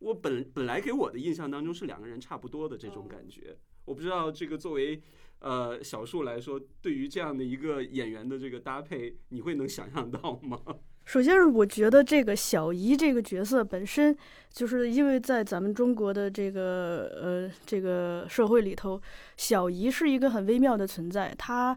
[0.00, 5.00] 我本本来给我的印象当中是两个人差不多的这种感觉，我不知道这个作为。
[5.40, 10.58] 呃，小树来说，对于这样的一个演员的这个搭配，你会能想象到吗？
[11.06, 14.16] 首先是我觉得这个小姨这个角色本身，
[14.52, 19.00] 就是因为在咱们中国的这个呃这个社会里头，
[19.36, 21.76] 小姨是一个很微妙的存在，她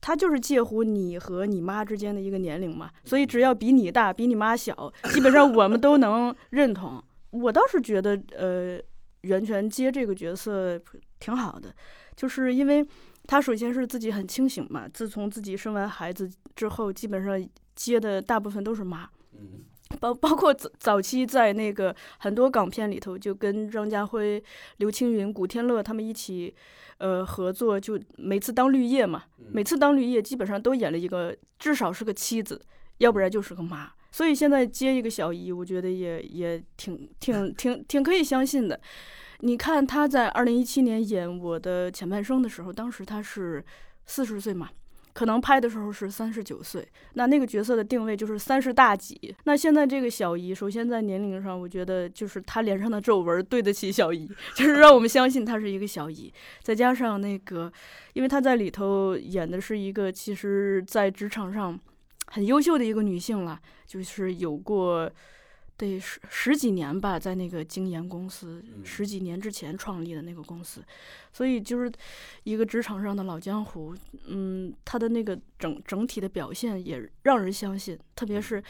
[0.00, 7.02] 她就是介乎你和你妈之间的一个年龄嘛，所以只要比你大，比你妈小，基本上我们都能 认同。
[7.30, 8.78] 我倒是觉得，呃，
[9.22, 10.80] 袁泉接这个角色
[11.18, 11.74] 挺好的，
[12.20, 12.86] 就是因为
[13.26, 19.64] 她首先是自己很清醒嘛，自从自己生完孩子之后，基本上接的大部分都是妈，嗯
[19.98, 24.42] 包包括早早期在那个很多港片里头，就跟张家辉、
[24.76, 26.54] 刘青云、古天乐他们一起，
[26.98, 32.60] 呃合作，就每次当绿叶嘛，每次当绿叶基本上都演了一个至少是个妻子，
[32.98, 33.90] 要不然就是个妈。
[34.12, 38.78] 所以现在接一个小姨，我觉得也也挺挺挺挺可以相信的。
[39.42, 43.64] 你看他在二零一七年演《我的前半生》的时候，当时他是
[44.04, 44.68] 四十岁嘛，
[45.14, 49.34] 可能拍的时候是三十九岁，那那个角色的定位就是三十大几。
[49.44, 56.32] 那现在这个小姨，首先在年龄上，我觉得就是她脸上的皱纹对得起小姨， 就是让我们相信她是一个小姨。
[56.62, 57.72] 再加上那个，
[58.12, 61.78] 因为她在里头演的是一个其实在职场上
[62.26, 65.10] 很优秀的一个女性了，就是有过。
[65.80, 70.84] 得十十几年吧，在那个精研公司，十几年之前创立的那个公司，
[71.32, 71.90] 所以就是
[72.44, 73.94] 一个职场上的老江湖。
[74.26, 78.62] 嗯，他的那个整整体的表现也让人相信，特别是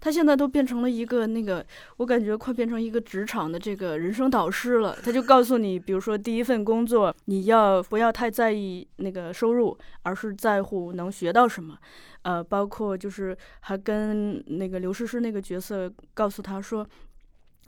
[0.00, 1.64] 他现在都变成了一个那个，
[1.98, 4.96] 我感觉快变成一个职场的这个人生导师了。
[5.02, 11.78] 他就告诉你，比如说第一份工作，你要不要太在意那个收入，而是在乎能学到什么。
[12.22, 16.84] 呃，包括就是还跟那个刘诗诗那个角色告诉他说，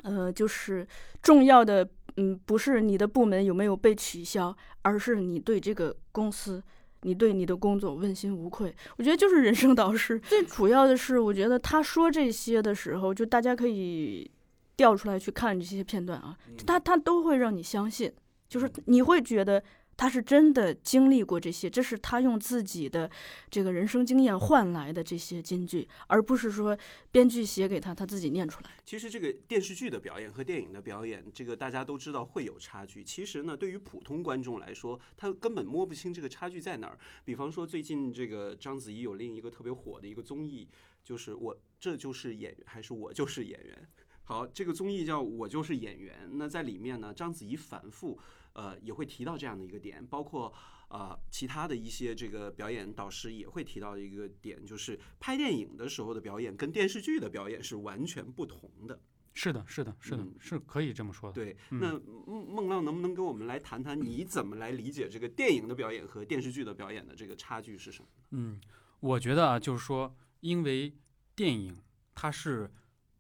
[0.03, 0.85] 呃，就是
[1.23, 6.63] 重要的，嗯，不是你的部门有没有被取消，而是你对这个公司，
[7.03, 8.75] 你对你的工作问心无愧。
[8.97, 10.19] 我觉得就是人生导师。
[10.21, 14.29] 最主要的是，我觉得他说这些的时候，就大家可以
[14.77, 18.13] 调出来去看这些片段啊，他他都会让你相信，
[18.49, 19.63] 就是你会觉得。
[19.99, 23.11] 他是真的经历过这些，这是他用自己的
[23.51, 26.79] 这个人生经验换来的这些金句，而不是说
[27.11, 28.71] 编剧写给他，他自己念出来。
[28.85, 33.03] 其实这个电视剧的表演和电影的表演，这个大家都知道会有差距。
[33.03, 36.97] 其实呢，对于普通观众来说，他根本摸不清这个差距在哪儿。
[37.25, 40.69] 比方说，最近这个章子怡有另一个特别火的一个综艺，
[41.03, 43.89] 就是我这就是演员，还是我就是演员。
[44.23, 46.31] 好，这个综艺叫我就是演员。
[46.35, 48.17] 那在里面呢，章子怡反复。
[48.59, 50.53] 呃，也会提到这样的一个点，包括
[50.89, 59.01] 呃其他的一些这个表演导师也会提到一个点，就是拍电影的时候的表演跟电视剧的表演是完全不同的。
[59.33, 61.35] 是的，是的，是的，嗯是可以这么说的。
[61.35, 61.93] 对，嗯那
[62.27, 68.09] 孟孟浪能不能跟我们来谈谈你怎么来理解这个电影的表演和电视剧的表演的这个差距是什么？
[68.31, 68.61] 嗯，
[68.99, 70.93] 我觉得啊，就是说，因为
[71.37, 71.77] 电影
[72.13, 72.69] 它是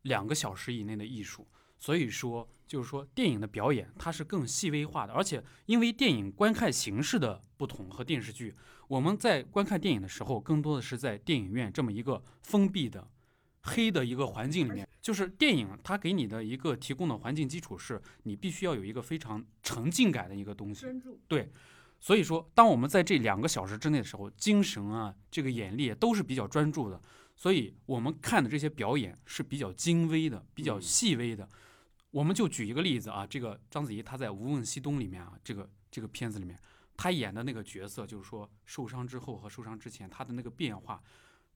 [0.02, 1.46] 两个小时以内的艺术，
[1.78, 8.54] 所以说就是说电影的表演它是更细微化的，而且因为电影观看形式的不同和电视剧，
[8.86, 13.08] 我们在观看电影的时候，更多的是在电影院这么一个封闭的。
[13.62, 20.82] 黑的一个环境里面，就是电影它给你的一个提供的环境基础是，你必须要有一个非常沉浸感的一个东西。
[20.82, 21.20] 专注。
[22.00, 27.02] 所以说，当我们在这两个小时之内的时候，精神啊，这个眼力都是比较专注的，
[27.36, 31.46] 所以我们看的这些表演是比较精微的、比较嗯细微的。
[32.18, 36.58] 我们就举一个例子啊，这个章子怡她在《无问西东》里面啊，这个这个片子里面，
[36.96, 41.00] 她演的那个角色，就是说受伤之后和受伤之前她的那个变化，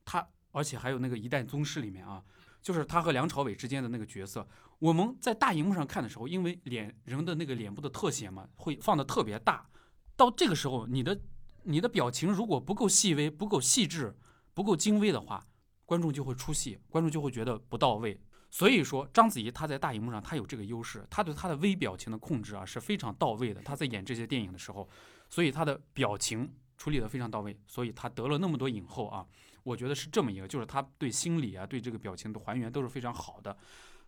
[0.04, 2.22] 她而且还有那个《一代宗师》里面啊，
[2.62, 4.46] 就是她和梁朝伟之间的那个角色，
[4.78, 9.68] 我们在大荧幕上看的时候，因为脸人的那个脸部的特写嘛，会放的特别大，
[10.14, 11.20] 到这个时候，你的
[11.64, 14.16] 你的表情如果不够细微、不够细致、
[14.54, 15.44] 不够精微的话，
[15.84, 18.20] 观众就会出戏，观众就会觉得不到位。
[18.52, 23.62] 所以说，章子怡她在大荧幕上她有这个优势，她对她的微表情的控制啊是非常到位的。
[23.62, 24.86] 她在演这些电影的时候，
[25.30, 29.26] 所以她的表情处理得非常到位，所以她得了那么多影后啊。
[29.62, 33.56] 我觉得是这么一个，就是她对心理啊、对这个表情的还原都是非常好的。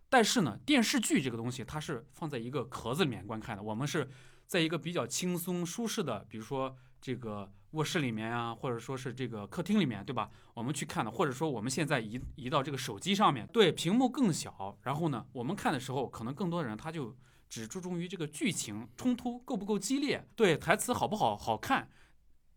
[0.09, 4.07] 但是呢，电视剧这个东西它是放在一个壳子里面观看的，我们是
[4.45, 10.27] 在一个比较轻松舒适的，比如说这个卧室里面啊，或者说是这个客厅里面，对吧？
[10.55, 17.15] 我们去看的，或者说我们现在移移到这个手机上面，对，屏幕更小，然后呢，我们看的时候，可能更多人他就
[17.47, 21.87] 只注重于这个剧情冲突够不够激烈，对，台词好不好好看，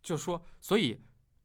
[0.01, 0.99] 就说，所以。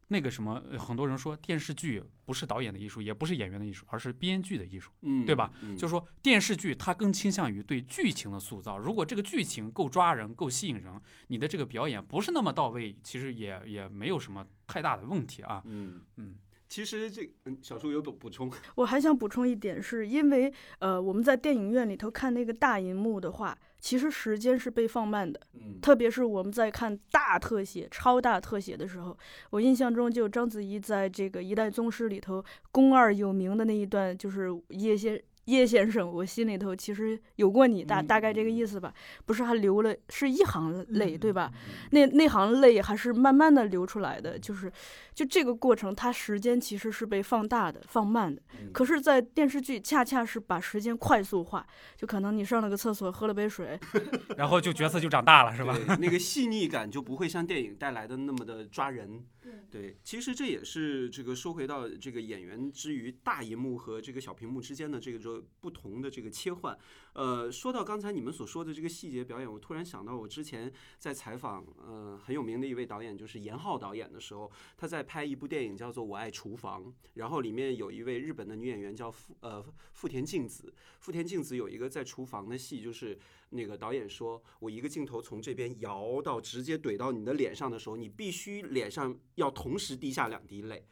[0.09, 4.91] 那个什么，呃很多人说电视剧不是导演的艺术，也不是演员的艺术，而是编剧的艺术。
[5.03, 5.51] 嗯，对吧？
[5.63, 8.77] 嗯就是说电视剧它更倾向于对剧情的塑造。
[8.79, 15.63] 如果这个剧情够抓人、够吸引人，你的这个表演不是那么到位，其实也也没有什么太大的问题啊。
[15.65, 16.35] 嗯嗯，
[16.69, 25.39] 其实这嗯，小叔有补补充，我还想补充一点，是因为呃，我们在电影院里头看那个大银幕的话，其实时间是被放慢的。
[25.53, 29.15] 嗯，特别是我们在看大特写、超大特写的时候，
[29.51, 32.43] 我印象中就章子怡在这个《一代宗师》里头
[32.73, 38.95] 宫二有名的那一段，就是叶先叶先生，我心里头其实有过你，大嗯大概这个意思吧。
[39.27, 41.53] 不是还流了是一行泪，对吧？
[41.53, 44.73] 嗯那那行泪还是慢慢的流出来的，就是
[45.15, 48.43] 就这个过程，它时间其实是被放大的、放慢的。
[48.61, 51.65] 嗯可是，在电视剧恰恰是把时间快速化，
[51.97, 53.79] 就可能你上了个厕所，喝了杯水，
[54.37, 55.79] 然后就角色就长大了，是吧？
[56.01, 59.25] 那个 细腻感就不会像电影带来的那么的抓人。
[59.71, 66.77] 对，其实这也是这个说回到这个演员之于大荧幕和这个小屏幕之间的这个这不同的这个切换。
[67.15, 83.17] 呃，说到刚才你们所说的这个细节表演，我突然想到我之前在采访呃很有名的一位导演，就是严浩导演的时候，他在拍一部电影叫做《我爱厨房》，然后里面有一位日本的女演员叫富呃富田静子，富田静子有一个在厨房的戏，就是
[83.51, 90.85] 那个导演说，我一个镜头从这边摇到直接怼到你的脸上的时候，你必须脸上要同时滴下两滴泪。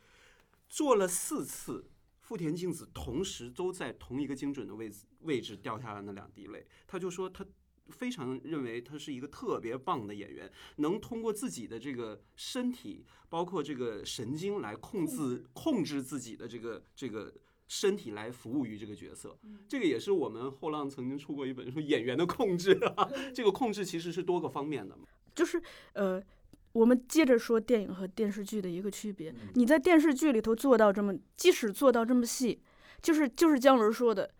[0.69, 1.85] 做了四次，
[2.33, 6.67] 富田静子同时都在同一个精准的位置位置掉下来那两滴泪。
[6.87, 7.45] 他就说他。
[7.89, 17.35] 非常认为他是一个特别棒的演员，能通过自己的这个身体，包括这个神经来控制控制自己的这个这个
[17.67, 19.37] 身体来服务于这个角色。
[19.69, 25.05] 这个也是我们后浪曾经出过一本书《演员的控制》啊，这个控制其实是多个方面的嘛。
[25.35, 25.61] 就是
[25.95, 26.23] 呃，
[26.73, 29.31] 我们接着说电影和电视剧的一个区别。
[29.31, 32.61] 嗯你在电视剧里头做到这么，即使做到这么细，
[33.01, 34.31] 就是就是姜文说的，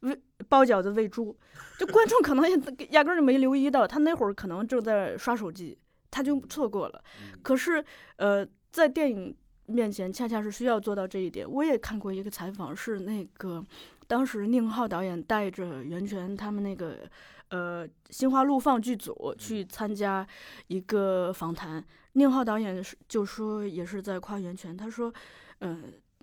[0.00, 1.36] 喂包饺子喂猪，
[1.78, 2.56] 就观众可能也
[2.90, 5.78] 压根儿就没留意到，他那会儿可能正在刷手机，
[6.10, 7.04] 他就错过了。
[7.20, 7.84] 嗯可是
[8.16, 9.34] 呃，在电影
[9.66, 11.48] 面前，恰恰是需要做到这一点。
[11.50, 13.64] 我也看过一个采访，是那个
[14.06, 17.08] 当时宁浩导演带着袁泉他们那个
[17.52, 20.26] 呃心花怒放剧组去参加
[20.66, 21.84] 一个访谈，
[22.14, 25.14] 宁浩导演是就说也是在夸袁泉，他说，
[25.60, 25.78] 呃。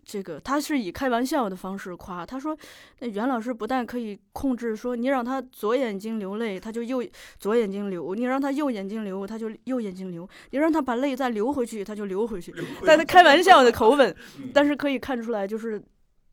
[0.06, 2.58] 这个他是以开玩笑的方式夸，他说，
[2.98, 7.04] 那袁老师不但可以控制说你让他左眼睛流泪，他就右
[7.38, 12.51] 左眼睛流；你让他右眼睛流，他就右眼睛流；你让他把泪再流回去，他就流回去。
[12.84, 14.16] 但他开玩笑的口吻，
[14.51, 15.80] 但是可以看出来，就是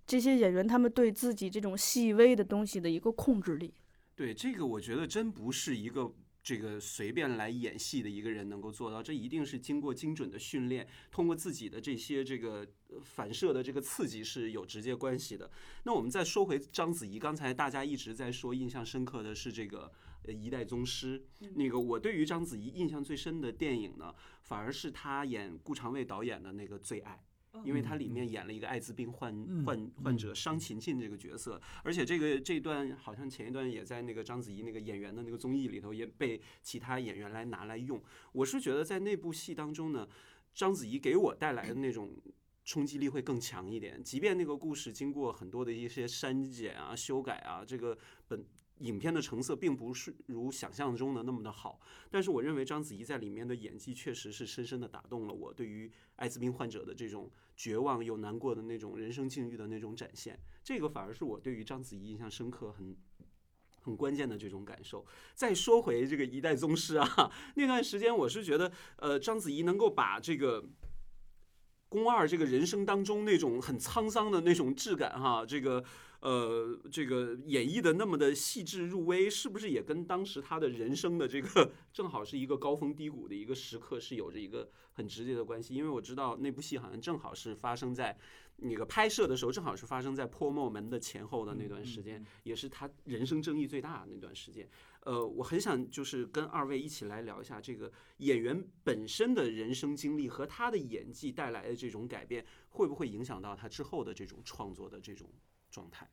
[0.07, 3.75] 这些演员他们对自己这种细微的东西的一个控制力。
[4.17, 6.11] 对这个，我觉得真不是一个
[6.43, 12.67] 这个随便来演戏的一个人能够做到，这一定是经过精准的训练，通过自己的这些这个
[13.03, 15.51] 反射的这个刺激是有直接关系的。
[15.85, 19.93] 那我们再说回章子怡，刚才大家一直在说印象深刻的是这个
[20.33, 21.21] 《一代宗师》，
[21.55, 27.12] 那个我对于章子怡印象最深的电影呢，反而是她演顾长卫导演的那个《最爱》。
[27.65, 38.03] 因为它里面演了一个艾滋病患患患者商琴琴这个角色，而且这个这段好像前一段也在那个章子怡那个演员的那个综艺里头也被其他演员来拿来用。
[38.33, 40.09] 我是觉得在那部戏当中呢，
[40.55, 42.11] 章子怡给我带来的那种
[42.65, 47.97] 冲击力会更强一点，即便那个故事经过很多的一些删减啊、修改啊，这个
[48.29, 48.45] 本。
[48.81, 55.53] 影片的成色并不是如想象中的那么的好，但是我认为章子怡在里面的演技确实是深深的打动了我。
[55.53, 62.95] 对于艾滋病患者的这种绝望又难过的那种人生境遇的那种展现，这个反而是我对于章子怡印象深刻、很
[63.81, 65.07] 很关键的这种感受。
[65.35, 70.68] 再说回这个一代宗师啊， 那段时间我是觉得，呃，章子怡能够把这个
[71.89, 75.83] 宫二这个人生当中那种很沧桑的那种质感哈，这个。
[76.21, 85.75] 呃，这个演绎的那么的细致入微，是不是也跟当时他的人生的这个正好是一个高峰低谷的一个时刻是有着一个很直接的关系？
[85.75, 88.17] 因为我知道那部戏好像正好是发生在
[88.57, 94.69] 那个拍摄的时候，正好是发生在破墨门的前后的那段时间，也是他人生争议最大的那段时间。
[95.03, 105.31] 呃，我很想就是跟二位一起来聊一下这个演员本身的人生经历和他的演技带来的这种改变，会不会影响到他之后的这种创作的这种。
[105.77, 106.09] 状态，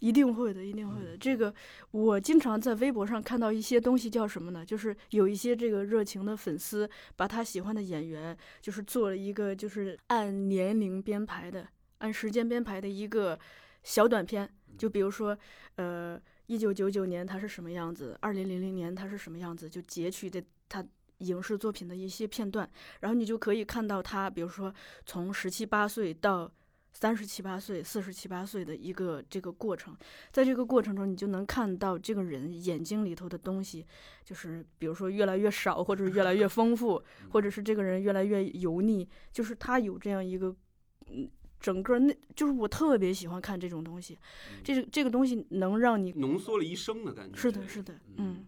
[0.00, 1.16] 一定会的，一定会的。
[1.16, 1.54] 这个
[1.92, 4.66] 我经常在微博上看到一些东西，叫什么呢？
[4.66, 13.38] 就是有一些这个热情的粉丝，把他喜欢的演员，就是做了一个就是按年龄编排的、按时间编排的一个
[13.84, 14.52] 小短片。
[14.76, 15.38] 就比如说，
[15.76, 20.84] 呃，一九九九年他是什么样子，二零零零年他是什么样子，就截取的他
[21.18, 24.74] 影视作品的一些片段，然后你就可以看到他，比如说
[25.06, 26.50] 从十七八岁到。
[26.94, 29.94] 三十七八岁、四十七八岁的一个这个过程，
[30.30, 33.84] 在这个过程中，你就能看到这个人眼睛里头的东西，
[34.24, 40.54] 就是比如说越来越少，或者是越来越丰富， 或者是这个人越来越油腻，就是他有这样一个，
[41.10, 41.28] 嗯，
[41.58, 44.16] 整个那，就是我特别喜欢看这种东西，
[44.62, 47.36] 这个这个东西能让你浓缩了一生的感觉。
[47.36, 48.46] 是的，是的，嗯。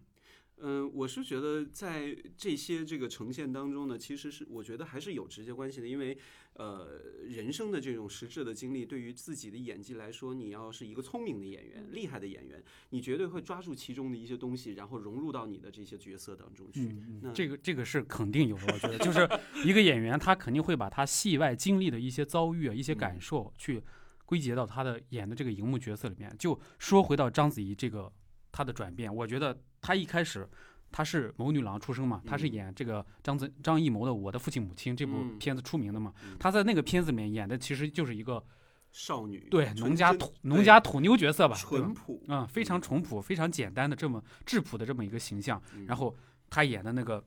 [0.58, 6.16] 嗯，我是觉得在这些这个呈现当中呢，其实是我觉得还是有直接关系的，因为
[6.54, 16.96] 呃，人生的这种实质的经历，对于自己的演技来说，你要是一个聪明的演员、厉害的演员，你绝对会抓住其中的一些东西，然后融入到你的这些角色当中去。
[17.20, 19.28] 那这个这个是肯定有的，我觉得就是
[19.62, 23.82] 一个演员，他肯定会把他戏外经历的一些遭遇、一些感受，去
[24.24, 26.34] 归结到他的演的这个荧幕角色里面。
[26.38, 28.10] 就说回到章子怡这个。
[28.52, 29.54] 她的转变，我觉得
[29.86, 30.48] 他一开始
[30.90, 36.12] 他是谋女郎出身嘛，他是演这个张子张艺谋的《我的父亲母亲》这部片子出名的嘛。
[36.38, 38.42] 他在那个片子里面演的其实就是一个
[38.90, 45.62] 少女，对农家土农家土妞角色吧，淳朴嗯，非常淳朴、非常简单的这么质朴的这么一个形象。
[45.86, 46.16] 然后
[46.50, 47.22] 他演的那个。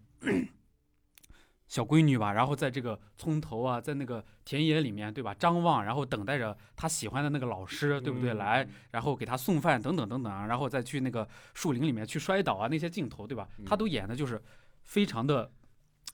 [1.70, 5.34] 小闺女吧，然后在这个村头啊，在那个田野里面，对吧？
[5.34, 8.34] 张望，然后等待着她喜欢的那个老师，对不对？
[8.34, 13.48] 来，然后给她送饭，等等等等啊，然后再去那个树林里面去摔倒啊，那些镜头，对吧？
[13.66, 14.44] 他都演的就是
[14.84, 15.50] 非常的。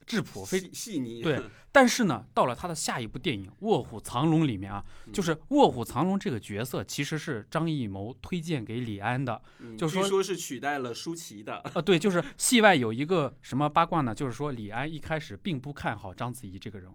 [0.04, 1.40] 质朴非细腻，对，
[1.72, 9.40] 但是呢，到了他的下一部电影《卧虎藏龙》里面啊，就是《卧虎藏龙》这个角色其实是张艺谋推荐给李安的，
[9.76, 11.58] 就是说是取代了舒淇的。
[11.74, 14.14] 呃，对，就是戏外有一个什么八卦呢？
[14.14, 16.90] 就是说李安一开始并不看好章子怡这个人，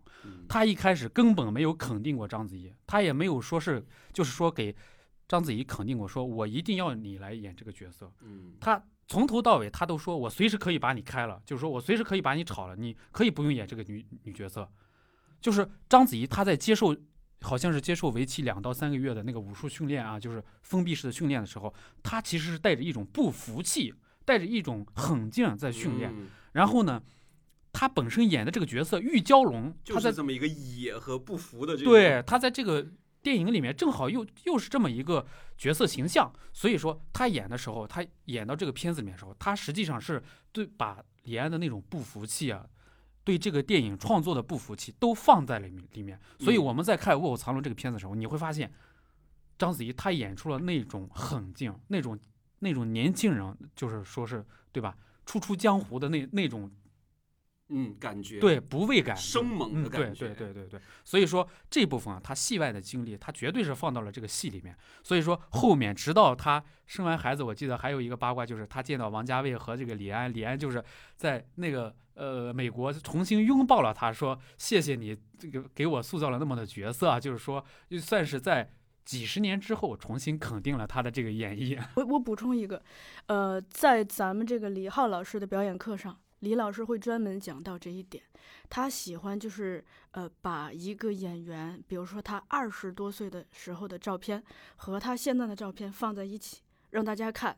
[0.47, 4.73] 他一开始根本没有肯定过章子怡，他也没有说是，就是说给
[5.27, 8.11] 章子怡肯定过，说我一定要你来演这个角色。
[8.21, 8.81] 嗯，他。
[9.11, 14.65] 从头到尾，他都说我随时可以把你开了，就是说我随时可以把你炒了，你可以不用演这个女女角色。
[15.41, 16.95] 就是章子怡，她在接受，
[17.41, 23.93] 好像是接受为期两到三个月的那个武术训练啊，就是封闭式的训练的时候，她其实是带着一种不服气，
[24.23, 26.13] 带着一种狠劲在训练。
[26.53, 27.03] 然后呢，
[27.73, 31.91] 她本身演的这个角色玉娇龙，就是这么一个野和不服的这个。
[31.91, 32.87] 对，她在这个。
[33.21, 35.25] 电影里面正好又又是这么一个
[35.57, 42.65] 角色形象，所以说他演的时候，他演到这个片子里面的时候，他实际上是对把李安的那种不服气啊，
[43.23, 46.19] 对这个电影创作的不服气都放在里面里面。
[46.39, 48.71] 所以我们在看《卧虎藏龙》这个片子的时候，你会发现，
[49.57, 52.19] 章子怡她演出了那种狠劲，那种
[52.59, 54.97] 那种年轻人，就是说是对吧？
[55.23, 56.69] 初出江湖的那那种
[57.71, 64.75] 嗯，感觉对，不畏感，生猛的嗯，对感觉，对对对对，所以说这部分啊，他戏外的经历，他绝对是放到了这个戏里面。
[65.03, 70.83] 所以说后面直到他生完孩子，我记得还有一个八卦，就是他见到王家卫和这个李安，李安就是
[71.15, 78.69] 在那个呃美国重新拥抱了他，说谢谢你这个给我塑造了那么的角色啊，就是说就算是在
[79.03, 81.81] 几十年之后重新肯定了他的这个演绎。
[81.95, 82.81] 我我补充一个，
[83.25, 88.23] 呃，在咱们这个李浩老师的表演课上，李老师会专门讲到这一点。
[88.69, 94.41] 他喜欢就是呃，把一个演员，比如说他二十多岁的时候的照片
[94.75, 96.61] 和他现在的照片放在一起，
[96.91, 97.57] 让大家看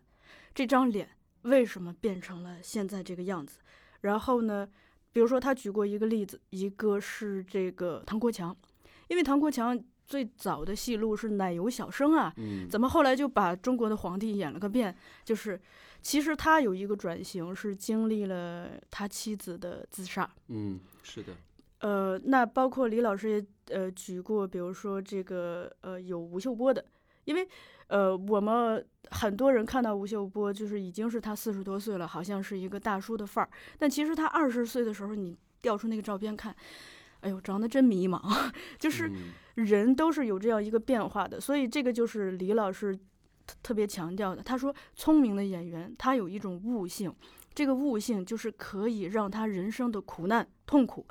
[0.56, 1.10] 这张脸
[1.44, 3.60] 为什么变成了现在这个样子。
[4.02, 4.68] 然后呢，
[5.12, 8.56] 比如说他举过一个例子，一个是这个唐国强，
[9.08, 14.94] 因为唐国强最早的戏路是奶油小生啊，嗯，怎么后来就把中国的皇帝演了个遍？
[15.24, 15.62] 就是
[16.04, 20.30] 其实他有一个转型，是经历了他妻子的自杀。
[20.50, 21.34] 嗯，是的，
[21.80, 26.86] 呃，那包括李老师也呃举过，比如说这个呃有吴秀波的，
[27.24, 27.48] 因为
[27.88, 33.50] 呃我们很多人看到吴秀波就是已经是他四十多岁了，好像是一个大叔的范儿，
[33.80, 36.54] 但其实他二十岁的时候，你调出那个照片看，
[37.22, 38.22] 哎呦，长得真迷茫，
[38.78, 39.08] 就是。
[39.08, 42.98] 嗯人都是有这样一个变化的，所以这个就是李老师
[43.46, 44.42] 特特别强调的。
[44.42, 47.14] 他说，聪明的演员他有一种悟性，
[47.54, 51.06] 这个悟性就是可以让他人生的苦难、痛苦，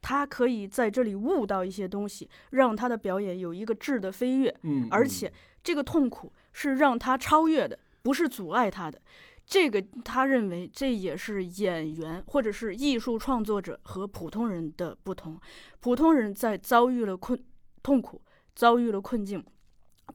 [0.00, 9.00] 他可以在这里悟到一些东西，让他的表演有一个质的飞跃，嗯，嗯而且这个痛苦是让他超越的，不是阻碍他的。
[9.46, 15.40] 这个他认为这也是演员或者是艺术创作者和普通人的不同。
[15.80, 17.42] 普通人在遭遇了困
[17.82, 18.22] 痛苦、
[18.54, 19.44] 遭遇了困境，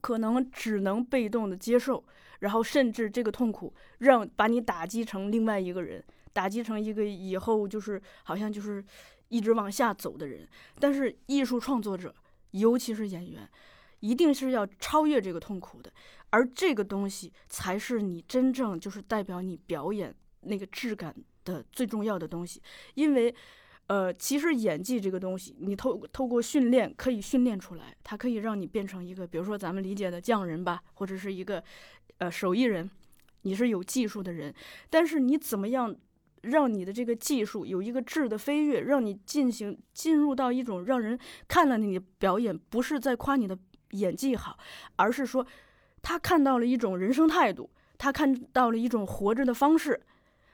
[0.06, 2.04] 可能只能被动的接受，
[2.38, 6.00] 然后甚至这个痛苦让把你打击成另外一个人，
[6.32, 8.84] 打击成一个以后就是好像就是
[9.30, 10.46] 一直往下走的人。
[10.78, 12.14] 但是艺术创作者，
[12.52, 13.50] 尤其是演员，
[13.98, 15.92] 一定是要超越这个痛苦的，
[16.30, 21.12] 而这个东西才是你真正就是代表你表演那个质感
[21.44, 22.62] 的最重要的东西，
[22.94, 23.34] 因为。
[23.88, 31.62] 呃，其实演技这个东西，你透透过训练可以训练出来，它可以让你变成一个，比如说咱们理解的匠人吧，或者是一个
[32.18, 32.90] 呃手艺人，
[33.42, 34.52] 你是有技术的人，
[34.90, 35.94] 但是你怎么样
[36.42, 41.16] 让你的这个技术有一个质的飞跃，让你进行进入到一种让人
[41.46, 43.56] 看了你的表演，不是在夸你的
[43.92, 44.58] 演技好，
[44.96, 45.46] 而是说
[46.02, 50.00] 他看到了一种人生态度，他看到了一种活着的方式，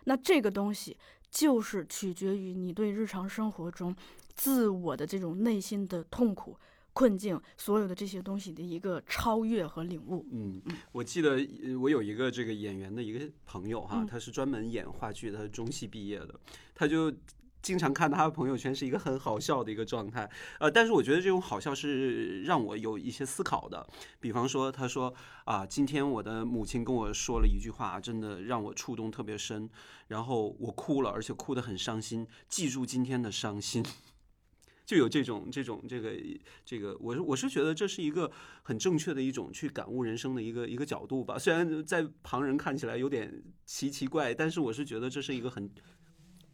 [0.05, 0.99] 那这个东西。
[1.33, 3.97] 就是取决于你对日常生活中
[4.35, 6.57] 自我的这种内心的痛苦、
[6.93, 10.27] 困境，所有的这些东西的一个超越和领悟。
[10.31, 10.61] 嗯，
[10.93, 14.07] 我记得呃我有一个这个演员的一个朋友哈，嗯。
[14.07, 16.39] 他是专门演话剧，他是中戏毕业的，
[16.75, 17.11] 他就
[17.63, 23.87] 经常看他的朋友圈是一个很好笑的一个状态，呃，但是我觉得这种好笑是让我有一些思考的。
[24.21, 29.71] 比方说，他说啊，今天我的母亲跟我说了一句话，真的让我触动特别深，
[30.09, 32.27] 然后我哭了，而且哭得很伤心。
[32.49, 33.85] 记住今天的伤心。
[34.85, 36.13] 就有这种这种这个
[36.65, 38.31] 这个，我是我是觉得这是一个
[38.65, 41.39] 很正确的一种去感悟人生的一个一个角度吧。
[41.39, 45.71] 虽然在旁人看起来有点奇奇怪，但是我是觉得这是一个很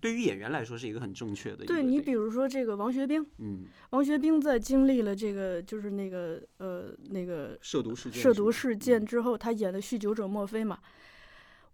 [0.00, 1.82] 对于演员来说是一个很正确的一对。
[1.82, 10.78] 你比如说这个王学兵，嗯，王学兵在经历了这个就是那个呃那个涉毒事件，涉毒事件之后，他演的酗酒者墨菲嘛。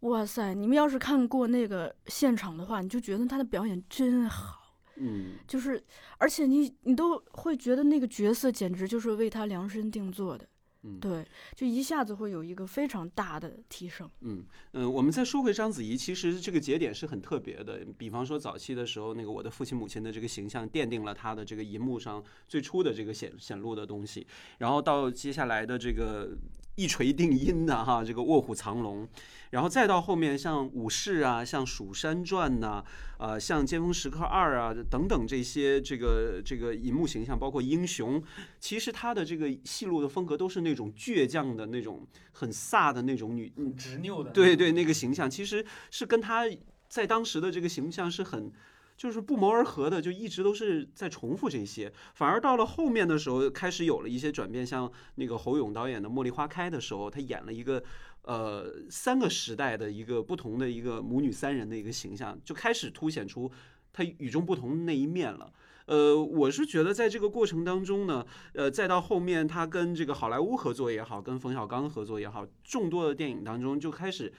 [0.00, 0.52] 哇塞！
[0.52, 4.60] 你们要是看过那个现场的话，你就觉得他的表演真好。
[4.96, 5.82] 嗯，就是，
[6.18, 10.46] 而且你你都会觉得那个角色简直就是为他量身定做的，
[10.84, 14.08] 嗯对，就一下子会有一个非常大的提升。
[14.20, 17.80] 嗯嗯，我们再说回章子怡，其实这个节点是很特别的。
[17.96, 24.26] 比方说早期的时候，那个我的父亲母亲的这个形象奠定了她的这个银幕上最初的这个显显露的东西，
[24.58, 26.36] 然后到接下来的这个
[26.76, 29.08] 一锤定音的哈，这个卧虎藏龙，
[29.50, 32.84] 然后再到后面像武士啊，像蜀山传呐、
[33.18, 38.22] 呃，像尖峰时刻二啊等等这些这个这个银幕形象，包括英雄，
[38.58, 46.44] 其实他的这个戏路的风格都是那种倔强的那种很飒的那种女嗯执拗的对对，那个形象其实是跟他
[46.88, 48.52] 在当时的这个形象是很。
[48.96, 57.82] 就是不谋而合的，就一直都是在重复这些，反而到了后面的时候，开始有了一些转变，像那个侯勇导演的《茉莉花开》的时候，他演了一个
[58.22, 63.50] 呃三个时代的一个不同的一个母女三人的一个形象，就开始凸显出
[63.92, 65.52] 他与众不同的那一面了。
[65.86, 68.24] 呃，我是觉得在这个过程当中呢，
[68.54, 74.32] 呃，再到后面他跟这个好莱坞合作也好，跟冯小刚合作也好，众多的电影当中就开始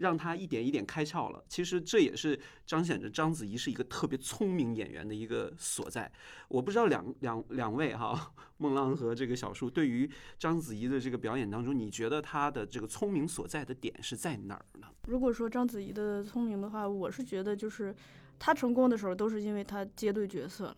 [0.00, 1.44] 让他一点一点开窍了。
[1.48, 6.10] 其实这也是彰显着章子怡是一个特别聪明演员的一个所在。
[6.48, 14.86] 我不知道两两两位哈，孟浪和这个小树对于章子怡的这个表演当中，你觉得她的这个聪明所在的点是在哪儿呢？
[15.06, 17.94] 如果说章子怡的聪明的话，我是觉得就是
[18.38, 20.76] 她成功的时候都是因为她接对角色了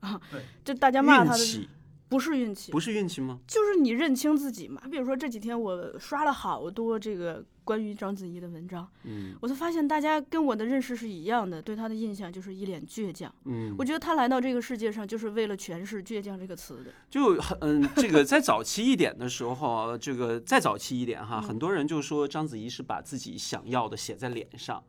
[0.00, 1.68] 啊对，就大家骂她的运气
[2.08, 3.40] 不是运气，不是运气吗？
[3.48, 4.80] 就是你认清自己嘛。
[4.88, 13.34] 比如说这几天我刷了好多这个关于章子怡的文章，嗯我就发现大家跟我的认识是一样的，对她的印象就是一脸倔强。
[13.46, 16.92] 嗯我，觉得她来到这个世界上就是为了诠释“倔强”这个词的。
[17.10, 24.84] 就很嗯，这个在早期一点的时候，这个再早期一点哈，很多人就说章子怡是把自己想要的写在脸上，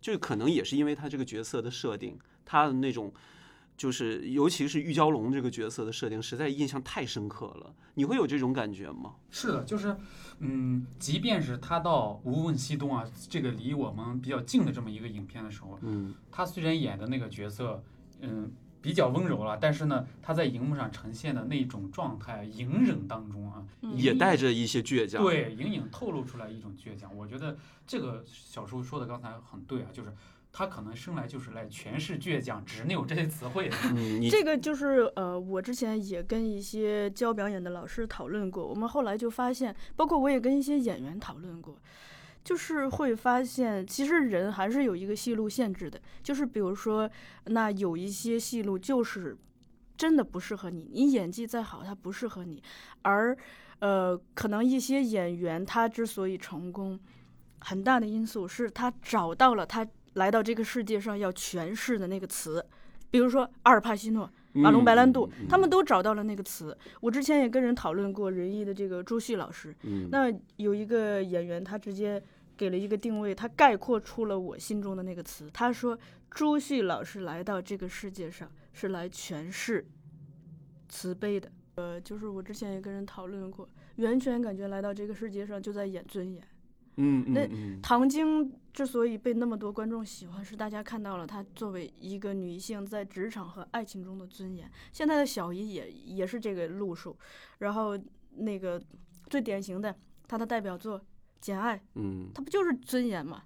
[0.00, 3.12] 就可能也是因为她这个角色的设定，她的那种。
[3.76, 7.74] 就是，尤其是玉娇龙这个角色的设定，实在印象太深刻了。
[7.94, 9.16] 你会有这种感觉吗？
[9.30, 9.94] 是的，就是，
[10.38, 17.82] 嗯，即便是他到《无问西东》啊，这个离我们比较近的这么一个影片的时候，嗯他虽然演的那个角色，
[18.20, 18.50] 嗯，
[18.80, 27.14] 比较温柔了，但是呢，他在荧幕上呈现的那种状态，隐忍当中啊，嗯也带着一些倔强。，对，隐隐透露出来一种倔强。
[27.14, 27.56] 我觉得
[27.86, 30.12] 这个小叔说的刚才很对啊，就是
[30.58, 33.76] 他可能生来就是来诠释倔强、执拗这些词汇的。
[34.30, 41.78] 这个就是呃，我之前也跟一些教表演的老师讨论过，我们后来就发现，包括我也跟一些演员讨论过，
[42.42, 47.10] 就是会发现，其实人还是有一个戏路限制的，就是比如说，
[47.44, 49.36] 那有一些戏路就是
[49.98, 52.62] 真的不适合你，你演技再好，它不适合你，
[53.02, 53.36] 而
[53.80, 56.98] 呃，可能一些演员他之所以成功，
[57.58, 59.86] 很大的因素是他找到了他
[60.16, 62.62] 来到这个世界上要诠释的那个词，
[63.10, 64.30] 比如说阿尔帕西诺。
[64.58, 66.74] 马龙白兰度，嗯他们都找到了那个词。
[67.02, 72.22] 我之前也跟人讨论过仁义的这个朱旭老师，嗯那有一个演员，他直接
[72.56, 75.50] 给了一个定位，他概括出了我心中的那个词。
[75.52, 75.98] 他说，
[76.30, 79.86] 朱旭老师来到这个世界上是来诠释
[80.88, 81.52] 慈悲的。
[81.74, 86.42] 呃，就是我之前也跟人讨论过，完全感觉来到这个世界上就在演尊严。
[86.96, 87.46] 嗯那
[87.82, 94.70] 唐晶之所以被那么多观众喜欢，是大家看到了她作为一个女性在职场和爱情中的尊严。
[94.92, 97.16] 现在的小姨也也是这个路数，
[97.60, 97.98] 然后
[98.32, 98.78] 那个
[99.30, 99.96] 最典型的
[100.28, 101.00] 她的代表作
[101.40, 103.44] 《简爱》，嗯她不就是尊严吗？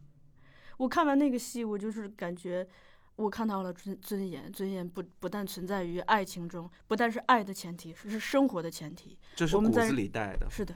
[0.79, 2.67] 我看完那个戏，我就是感觉
[3.15, 9.17] 我看到了尊尊严，尊严不不但存在于爱情中，不但是爱的前提，是是生活的前提。
[9.37, 10.51] 这是骨我们在子里带的。
[10.51, 10.75] 是的，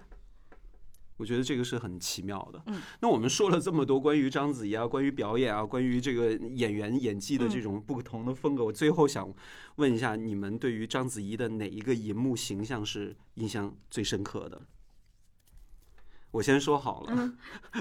[1.16, 2.62] 我觉得这个是很奇妙的。
[2.66, 9.32] 嗯，那我们说了这么多关于章子怡啊，关于表演啊，关于这个演员演技的这嗯种不同的风格，我最后想
[9.76, 14.60] 问一下，你们对于章子怡的哪一个银幕形象是印象最深刻的？
[16.34, 17.36] 我先说好了，嗯。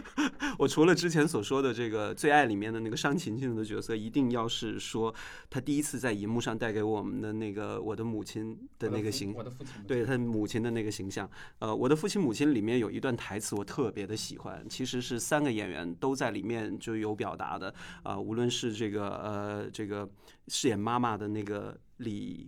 [0.59, 5.13] 我除了之前所说的这个《最爱》里面的那个商勤勤的角色，一定要是说
[5.49, 11.27] 他第一次在荧幕上带给我们的那个我的母亲的那个形我的父亲，对他母亲的那个形象，
[11.57, 17.73] 呃，我的父亲母亲里面有一段台词我特别的喜欢，其实是三个演员都在里面就有表达的，
[18.03, 20.07] 啊、无论是这个呃这个
[20.47, 22.47] 饰演妈妈的那个李。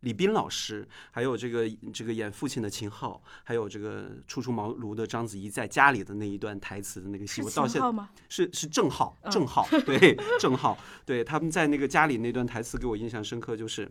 [0.00, 8.06] 李斌老师，还有这个这个演父亲的秦昊，还有这个初出茅庐的章子怡在家里的那一段台词的那个戏，我到现在？
[8.28, 13.90] 是是郑浩，嗯郑浩，对， 郑浩，对，他们在那个家里那段台词给我印象深刻，就是，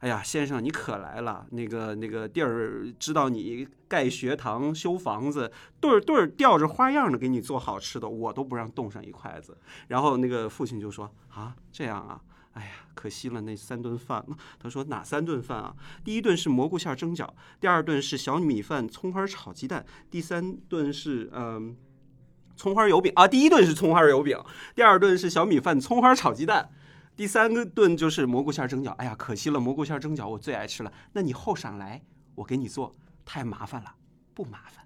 [0.00, 5.50] 哎呀，先生你可来了，那个那个地儿知道你盖学堂修房子，
[5.80, 9.56] 对儿对儿吊着花样的给你做好吃的，我都不让动上一筷子。
[9.88, 12.20] 然后那个父亲就说啊，这样啊。
[12.56, 14.36] 哎呀，可惜了那三顿饭了。
[14.58, 15.76] 他说哪三顿饭啊？
[16.02, 17.28] 第一顿是蘑菇馅蒸饺，
[17.60, 21.76] 第二顿是小米饭葱花炒鸡蛋，第三顿是嗯、
[22.56, 23.28] 葱花油饼啊。
[23.28, 24.42] 第一顿是葱花油饼，
[24.74, 26.70] 第二顿是小米饭葱花炒鸡蛋，
[27.14, 28.92] 第三个顿就是蘑菇馅蒸饺。
[28.92, 30.90] 哎呀，可惜了，蘑菇馅蒸饺我最爱吃了。
[31.12, 32.02] 那你后晌来，
[32.34, 32.94] 我给你做，
[33.26, 33.94] 太麻烦了，
[34.32, 34.82] 不麻烦。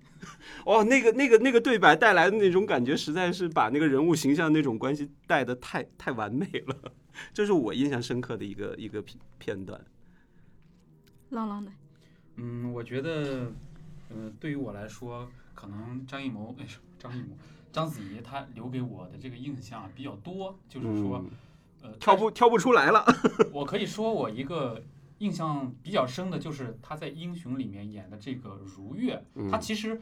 [0.67, 6.93] 哦，那个、那个、那个对白带来的那种感觉，实在是把那个人物形象那种关系带的太太完美了，
[7.33, 9.81] 这是我印象深刻的一个一个片片段。
[11.31, 11.71] 浪浪的，
[12.37, 13.53] 嗯，我觉得，
[14.09, 16.67] 呃，对于我来说，可能张艺谋，哎，
[16.99, 17.37] 张艺谋，
[17.71, 21.31] 章子怡她留给我的这个印象比较多，就是说，嗯，
[21.83, 23.05] 呃，挑不挑不出来了。
[23.53, 24.83] 我可以说我一个
[25.19, 30.01] 印象比较深的就是她在《英雄》里面演的这个如月，她嗯其实。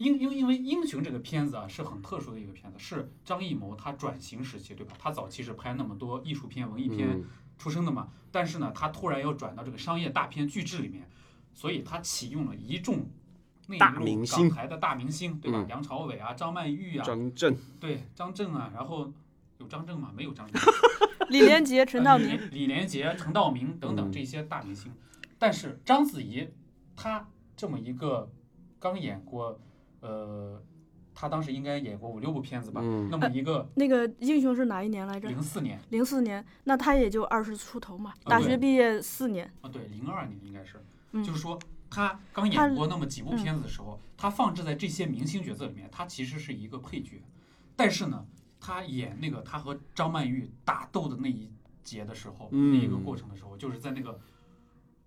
[0.00, 4.94] 因因因为《英雄》这个片子啊是很特殊的一个片子，是张艺谋他转型时期，对吧？
[4.98, 7.24] 他早期是拍那么多艺术片、文艺片嗯
[7.58, 11.06] 出身的嘛，但是呢，他突然要转到这个商业大片巨制里面，
[11.52, 13.06] 所以他启用了一众
[13.66, 15.58] 内陆大明星港台的大明星，对吧？
[15.60, 19.12] 嗯梁朝伟啊，张曼玉啊，张震，对，张震啊，然后
[19.58, 20.10] 有张震吗？
[20.16, 20.58] 没有张震。
[21.28, 24.90] 李连杰、陈道明，李连杰、陈道明等等嗯这些大明星，
[25.38, 26.48] 但是章子怡
[26.96, 28.32] 她这么一个
[28.78, 29.60] 刚演过，
[30.00, 30.62] 呃，
[31.14, 35.28] 他当时应该演过五六部片子吧，嗯那么一个那个英雄是哪一年来着？
[35.28, 39.52] 零四年零四年，那他也就二十出头嘛，大学毕业四年。
[39.60, 40.82] 啊，对，零二年应该是，
[41.12, 41.58] 嗯就是说
[41.90, 47.22] 他刚演过那么几部嗯片子的时候，他放置在这些明星角色里面，他其实是一个配角，
[47.76, 48.24] 但是呢，
[48.60, 51.50] 他演那个他和张曼玉打斗的那一
[51.82, 54.18] 节的时候，嗯那一个过程的时候，就是在那个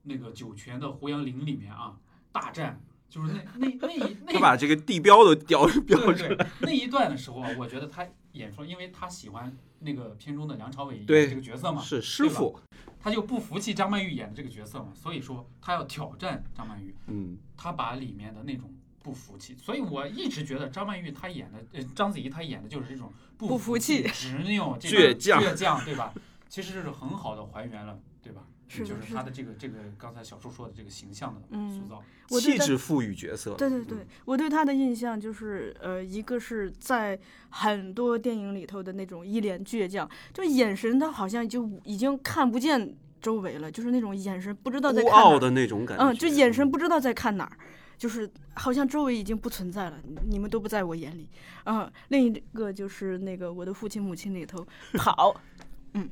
[0.04, 1.98] 那个酒泉的胡杨林里面啊，
[2.32, 2.82] 大战，
[3.14, 12.60] 就是那那那一那他把这个地标都雕标对出来，对那一段的时候啊，我觉得他演出来，因为他喜欢那个片中的梁朝伟演对这个角色嘛，是师傅，
[13.00, 26.12] 他就不服气张曼玉演的这个角色嘛，所以说他要挑战张曼玉，嗯，他把里面的那种不服气，所以我一直觉得张曼玉她演的，呃，章子怡她演的就是这种不不服气执拗、倔强倔强，对吧？
[26.50, 28.42] 其实这是很好的还原了，对吧？
[28.74, 37.20] 是的就是他的这个这个刚才小叔说的这个形象的嗯塑造，气质赋予角色，对对对，我对他的印象就是，呃，一个是在
[37.50, 47.58] 很多电影里头的那种一脸倔强，就眼神他好像就已经看不见周围了，就是那种眼神不知道在孤看傲的那种感觉，嗯，就眼神不知道在看哪儿，
[47.98, 49.98] 就是好像周围已经不存在了，
[50.28, 51.30] 你们都不在我眼里。
[51.66, 54.66] 嗯，另一个就是那个我的父亲母亲里头
[54.96, 55.34] 跑，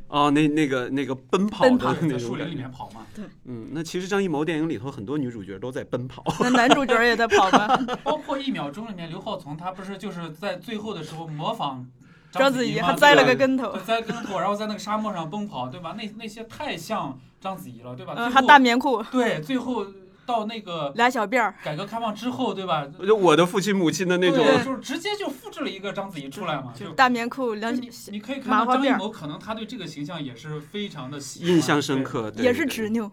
[0.07, 7.77] 哦，那那个那个奔跑奔跑的那在树林里种感觉，面跑嘛，对嗯，那其实张艺谋电影里头很多女主角都在奔跑，那男主角也在跑吗？
[8.03, 11.86] 包括一秒钟里面，刘浩存他不是就是在最后的时候模仿
[12.32, 15.95] 章子怡吗怡还栽了个跟头对，栽跟头，然后在那个沙漠上奔跑，对吧？
[15.97, 18.13] 那那些太像章子怡了，对吧？
[18.47, 19.86] 大棉裤，对，最后
[20.26, 22.86] 到那个俩小辫儿，改革开放之后，对吧？
[23.07, 32.01] 就我的父亲母亲的那种，就是直接就复制了一个章子怡出来嘛，就大棉裤，两就你你可以看到张艺谋，可能他对这个形象也是非常的喜欢印象深。
[32.03, 33.11] 刻，对也是执拗。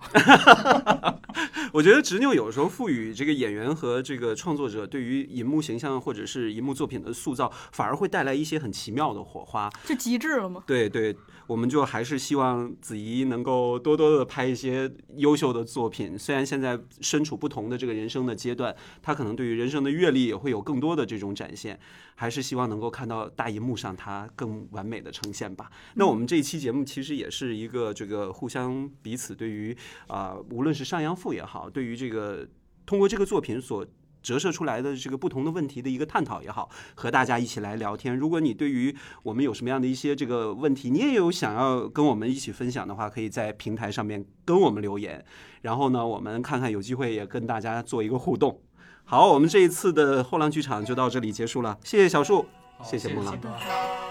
[1.73, 9.71] 我觉得执拗有时候赋予这个演员和这个创作者对于银幕形象或者是银幕作品的塑造，反而会带来一些很奇妙的火花。
[9.85, 10.63] 就极致了嘛。
[10.67, 11.15] 对对，
[11.49, 16.17] 我们就还是希望子怡能够多多的拍一些优秀的作品。
[16.17, 21.81] 虽然现在身处不同的这个人生的阶段，她可能对于人生的阅历也会有更多的这种展现，
[22.15, 25.71] 还是希望能够看到大荧幕上她更完美的呈现吧。
[25.95, 29.75] 那我们这一期节目其实也是一个这个互相彼此对于
[30.09, 32.47] 啊、无论是上阳赋也好，对于这个
[32.85, 33.87] 通过这个作品所
[34.29, 38.15] 折射出来的这个不同的问题的一个探讨也好，和大家一起来聊天。
[38.15, 45.25] 如果你对于我们有什么样的一些这个问题，你也有想要跟我们一起分享的话，可以在平台上面跟我们留言。
[45.63, 48.61] 然后呢，我们看看有机会也跟大家做一个互动。
[49.05, 52.45] 好，我们这一次的后浪剧场就到这里结束了，谢谢小树，
[52.83, 54.08] 谢谢木浪谢谢